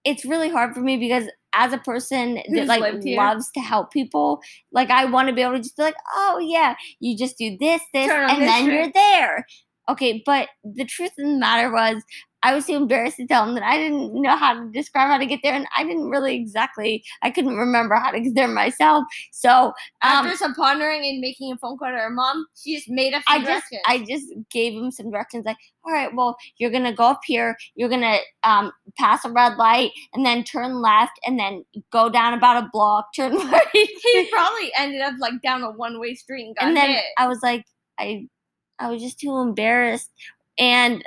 it's 0.05 0.23
really 0.25 0.49
hard 0.49 0.73
for 0.73 0.79
me 0.81 0.95
because 0.97 1.25
as 1.53 1.73
a 1.73 1.77
person 1.79 2.35
that 2.53 2.67
like 2.67 2.93
loves 3.03 3.49
to 3.51 3.59
help 3.59 3.91
people, 3.91 4.41
like 4.71 4.89
I 4.89 5.05
want 5.05 5.29
to 5.29 5.35
be 5.35 5.41
able 5.41 5.53
to 5.53 5.59
just 5.59 5.77
be 5.77 5.83
like, 5.83 5.95
oh 6.13 6.39
yeah, 6.41 6.75
you 6.99 7.17
just 7.17 7.37
do 7.37 7.57
this, 7.59 7.81
this, 7.93 8.07
Turn 8.07 8.29
and 8.29 8.41
then 8.41 8.65
you're 8.65 8.91
there. 8.91 9.45
Okay, 9.89 10.21
but 10.25 10.49
the 10.63 10.85
truth 10.85 11.11
of 11.17 11.25
the 11.25 11.37
matter 11.37 11.71
was 11.71 12.03
I 12.41 12.53
was 12.53 12.65
too 12.65 12.75
embarrassed 12.75 13.17
to 13.17 13.27
tell 13.27 13.47
him 13.47 13.53
that 13.55 13.63
I 13.63 13.77
didn't 13.77 14.13
know 14.13 14.35
how 14.35 14.53
to 14.53 14.69
describe 14.71 15.09
how 15.09 15.17
to 15.17 15.25
get 15.25 15.41
there, 15.43 15.53
and 15.53 15.67
I 15.75 15.83
didn't 15.83 16.09
really 16.09 16.35
exactly 16.35 17.03
I 17.21 17.31
couldn't 17.31 17.57
remember 17.57 17.95
how 17.95 18.11
to 18.11 18.19
get 18.19 18.35
there 18.35 18.47
myself. 18.47 19.03
So 19.31 19.49
um, 19.51 19.73
After 20.01 20.37
some 20.37 20.53
pondering 20.55 21.05
and 21.05 21.19
making 21.19 21.51
a 21.51 21.57
phone 21.57 21.77
call 21.77 21.89
to 21.89 21.97
her 21.97 22.09
mom, 22.09 22.47
she 22.55 22.75
just 22.75 22.89
made 22.89 23.13
up 23.13 23.23
I 23.27 23.43
just. 23.43 23.65
I 23.87 24.05
just 24.07 24.33
gave 24.49 24.73
him 24.73 24.91
some 24.91 25.11
directions 25.11 25.45
like, 25.45 25.57
all 25.83 25.91
right, 25.91 26.13
well, 26.13 26.37
you're 26.57 26.71
gonna 26.71 26.93
go 26.93 27.05
up 27.05 27.21
here, 27.25 27.57
you're 27.75 27.89
gonna 27.89 28.17
um, 28.43 28.71
pass 28.97 29.25
a 29.25 29.31
red 29.31 29.57
light, 29.57 29.91
and 30.13 30.25
then 30.25 30.43
turn 30.43 30.81
left, 30.81 31.19
and 31.25 31.37
then 31.37 31.65
go 31.91 32.09
down 32.09 32.33
about 32.33 32.63
a 32.63 32.69
block, 32.71 33.07
turn 33.15 33.35
right, 33.35 33.67
he 33.73 34.29
probably 34.31 34.71
ended 34.77 35.01
up 35.01 35.15
like 35.19 35.41
down 35.41 35.63
a 35.63 35.71
one 35.71 35.99
way 35.99 36.15
street 36.15 36.45
and 36.47 36.55
got 36.55 36.67
and 36.67 36.77
then 36.77 36.91
hit. 36.91 37.03
I 37.17 37.27
was 37.27 37.41
like, 37.43 37.65
I 37.97 38.27
I 38.79 38.89
was 38.89 39.01
just 39.01 39.19
too 39.19 39.37
embarrassed, 39.37 40.09
and 40.57 41.03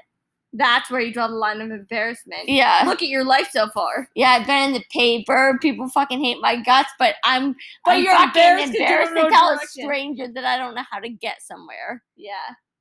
That's 0.54 0.90
where 0.90 1.00
you 1.00 1.12
draw 1.12 1.28
the 1.28 1.34
line 1.34 1.60
of 1.60 1.70
embarrassment. 1.70 2.42
yeah. 2.46 2.82
Look 2.86 3.00
at 3.02 3.08
your 3.08 3.24
life 3.24 3.48
so 3.50 3.68
far. 3.70 4.08
Yeah, 4.14 4.30
I've 4.32 4.46
been 4.46 4.68
in 4.68 4.72
the 4.74 4.84
paper. 4.92 5.58
People 5.62 5.88
fucking 5.88 6.22
hate 6.22 6.38
my 6.40 6.60
guts, 6.60 6.90
but 6.98 7.14
I'm, 7.24 7.54
But 7.84 7.92
I'm 7.92 8.04
you're 8.04 8.14
embarrassed 8.22 8.74
embarrassed 8.74 9.12
to 9.12 9.22
know 9.22 9.30
tell 9.30 9.50
a 9.54 9.58
stranger 9.66 10.26
that 10.34 10.44
I 10.44 10.58
don't 10.58 10.74
know 10.74 10.84
how 10.90 10.98
to 10.98 11.08
get 11.08 11.40
somewhere. 11.42 12.02
Yeah. 12.16 12.32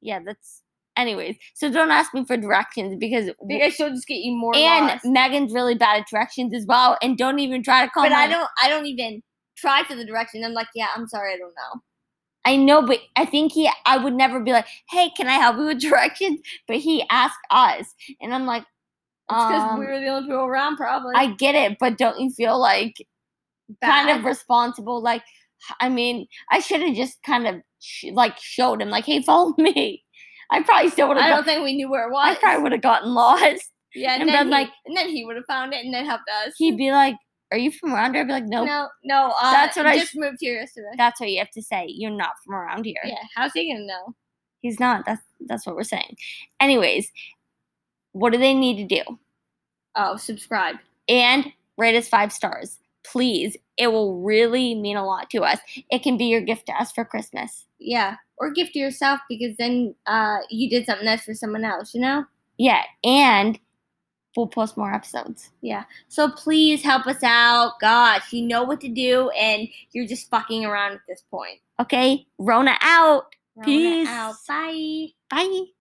Yeah, 0.02 0.20
that's. 0.26 0.64
Anyways, 0.98 1.38
so 1.54 1.72
don't 1.72 1.90
ask 1.90 2.14
me 2.14 2.26
for 2.26 2.36
directions 2.36 2.98
because 3.00 3.30
Because 3.48 3.74
she'll 3.74 3.90
just 3.90 4.08
get 4.08 4.18
you 4.18 4.36
more 4.36 4.54
and 4.54 4.88
lost. 4.88 5.06
Megan's 5.06 5.54
really 5.54 5.74
bad 5.74 6.02
at 6.02 6.08
directions 6.10 6.54
as 6.54 6.66
well. 6.66 6.98
And 7.02 7.18
don't 7.18 7.40
even 7.40 7.64
try 7.64 7.86
to 7.86 7.90
call. 7.90 8.04
But 8.04 8.12
I 8.12 8.28
don't 8.28 8.50
I 8.62 8.68
don't 8.68 8.86
even 8.86 9.24
try 9.56 9.84
for 9.86 9.96
the 9.96 10.04
direction. 10.04 10.44
I'm 10.44 10.52
like, 10.54 10.68
yeah, 10.76 10.88
I'm 10.94 11.08
sorry, 11.08 11.34
I 11.34 11.38
don't 11.38 11.54
know. 11.56 11.82
I 12.45 12.56
know, 12.56 12.82
but 12.82 12.99
I 13.15 13.25
think 13.25 13.51
he. 13.54 13.69
I 13.86 13.97
would 13.97 14.13
never 14.13 14.39
be 14.39 14.51
like, 14.51 14.65
"Hey, 14.89 15.12
can 15.15 15.27
I 15.27 15.34
help 15.34 15.58
you 15.58 15.65
with 15.65 15.80
directions?" 15.82 16.39
But 16.67 16.77
he 16.77 17.04
asked 17.10 17.38
us, 17.51 17.86
and 18.19 18.34
I'm 18.34 18.45
like, 18.45 18.63
because 19.30 19.62
um, 19.73 19.80
we 19.80 19.86
were 19.86 19.99
the 19.99 20.08
only 20.08 20.27
people 20.27 20.45
around, 20.45 20.77
probably. 20.77 21.13
"I 21.15 21.27
get 21.34 21.54
it, 21.56 21.77
but 21.80 21.97
don't 21.97 22.19
you 22.19 22.30
feel 22.32 22.60
like 22.60 22.95
kind 23.84 24.10
of 24.10 24.25
responsible? 24.25 25.01
Like, 25.01 25.23
I 25.80 25.89
mean, 25.89 26.25
I 26.51 26.60
should 26.60 26.82
have 26.82 26.95
just 26.95 27.21
kind 27.23 27.47
of 27.47 27.56
sh- 27.80 28.06
like 28.13 28.38
showed 28.39 28.82
him, 28.82 28.89
like, 28.89 29.06
"Hey, 29.06 29.21
follow 29.21 29.54
me." 29.58 30.04
I 30.49 30.63
probably 30.63 30.89
still 30.89 31.08
would 31.08 31.17
have. 31.17 31.25
I 31.32 31.36
don't 31.36 31.45
think 31.45 31.63
we 31.63 31.75
knew 31.75 31.89
where 31.89 32.08
it 32.08 32.12
was. 32.12 32.36
I 32.36 32.39
probably 32.39 32.63
would 32.63 32.71
have 32.73 32.82
gotten 32.82 33.13
lost. 33.13 33.69
yeah, 33.95 34.13
and, 34.13 34.23
and 34.23 34.30
then 34.30 34.47
he, 34.47 34.51
like- 34.51 34.71
and 34.86 34.97
then 34.97 35.10
he 35.10 35.23
would 35.25 35.36
have 35.36 35.45
found 35.47 35.73
it 35.73 35.86
and 35.86 35.93
then 35.93 36.06
helped 36.06 36.23
us. 36.45 36.54
He'd 36.58 36.75
be 36.77 36.91
like, 36.91 37.15
"Are 37.52 37.58
you 37.58 37.72
from 37.72 37.94
around 37.94 38.14
here?" 38.14 38.22
I'd 38.22 38.28
be 38.28 38.34
like, 38.34 38.46
"Nope." 38.46 38.68
No, 38.68 38.88
no, 39.04 39.34
uh, 39.42 39.52
That's 39.52 39.78
what 39.78 39.86
I 39.86 39.98
just 39.98 40.16
moved 40.16 40.38
here 40.40 40.56
yesterday. 40.56 40.92
That's 40.98 41.20
what 41.20 41.30
you 41.30 41.40
have 41.40 41.52
to 41.52 41.62
say. 41.62 41.86
You're 41.88 42.12
not 42.12 42.34
from 42.44 42.56
around 42.56 42.86
here. 42.86 43.02
Yeah, 43.04 43.24
how's 43.36 43.54
he 43.54 43.72
gonna 43.72 43.86
know? 43.86 44.16
He's 44.62 44.80
not. 44.80 45.06
That's 45.06 45.22
that's 45.48 45.66
what 45.66 45.76
we're 45.76 45.84
saying. 45.84 46.18
Anyways, 46.60 47.12
what 48.14 48.32
do 48.32 48.38
they 48.38 48.54
need 48.54 48.88
to 48.88 49.04
do? 49.04 49.20
Oh, 49.96 50.18
subscribe. 50.18 50.78
And 51.10 51.52
rate 51.78 51.98
us 51.98 52.08
five 52.08 52.32
stars. 52.32 52.80
Please. 53.04 53.58
It 53.78 53.88
will 53.88 54.22
really 54.22 54.76
mean 54.76 54.96
a 54.96 55.06
lot 55.06 55.30
to 55.32 55.42
us. 55.42 55.60
It 55.90 56.04
can 56.04 56.18
be 56.18 56.26
your 56.26 56.42
gift 56.42 56.68
to 56.68 56.74
us 56.74 56.92
for 56.92 57.04
Christmas. 57.04 57.66
Yeah, 57.80 58.18
or 58.38 58.52
gift 58.52 58.74
to 58.74 58.80
yourself 58.80 59.20
because 59.28 59.58
then 59.58 59.96
uh, 60.06 60.38
you 60.50 60.70
did 60.70 60.86
something 60.86 61.06
nice 61.06 61.24
for 61.24 61.34
someone 61.34 61.66
else. 61.66 61.94
You 61.96 62.02
know. 62.02 62.26
Yeah, 62.58 62.84
and 63.04 63.60
we'll 64.36 64.48
post 64.48 64.78
more 64.78 64.94
episodes. 64.94 65.50
Yeah. 65.62 65.84
So 66.08 66.30
please 66.30 66.84
help 66.84 67.08
us 67.08 67.24
out. 67.24 67.74
Gosh, 67.80 68.32
you 68.34 68.46
know 68.46 68.63
what 68.63 68.82
to 68.82 68.89
do, 68.89 69.30
and 69.32 69.67
you're 69.91 70.08
just 70.08 70.30
fucking 70.30 70.65
around 70.65 70.94
at 70.94 71.02
this 71.08 71.24
point. 71.30 71.60
Okay? 71.80 72.26
Rona 72.38 72.78
out. 72.82 73.36
Rona 73.56 73.65
Peace. 73.65 74.08
Out. 74.08 74.36
Bye. 74.48 75.08
Bye. 75.30 75.63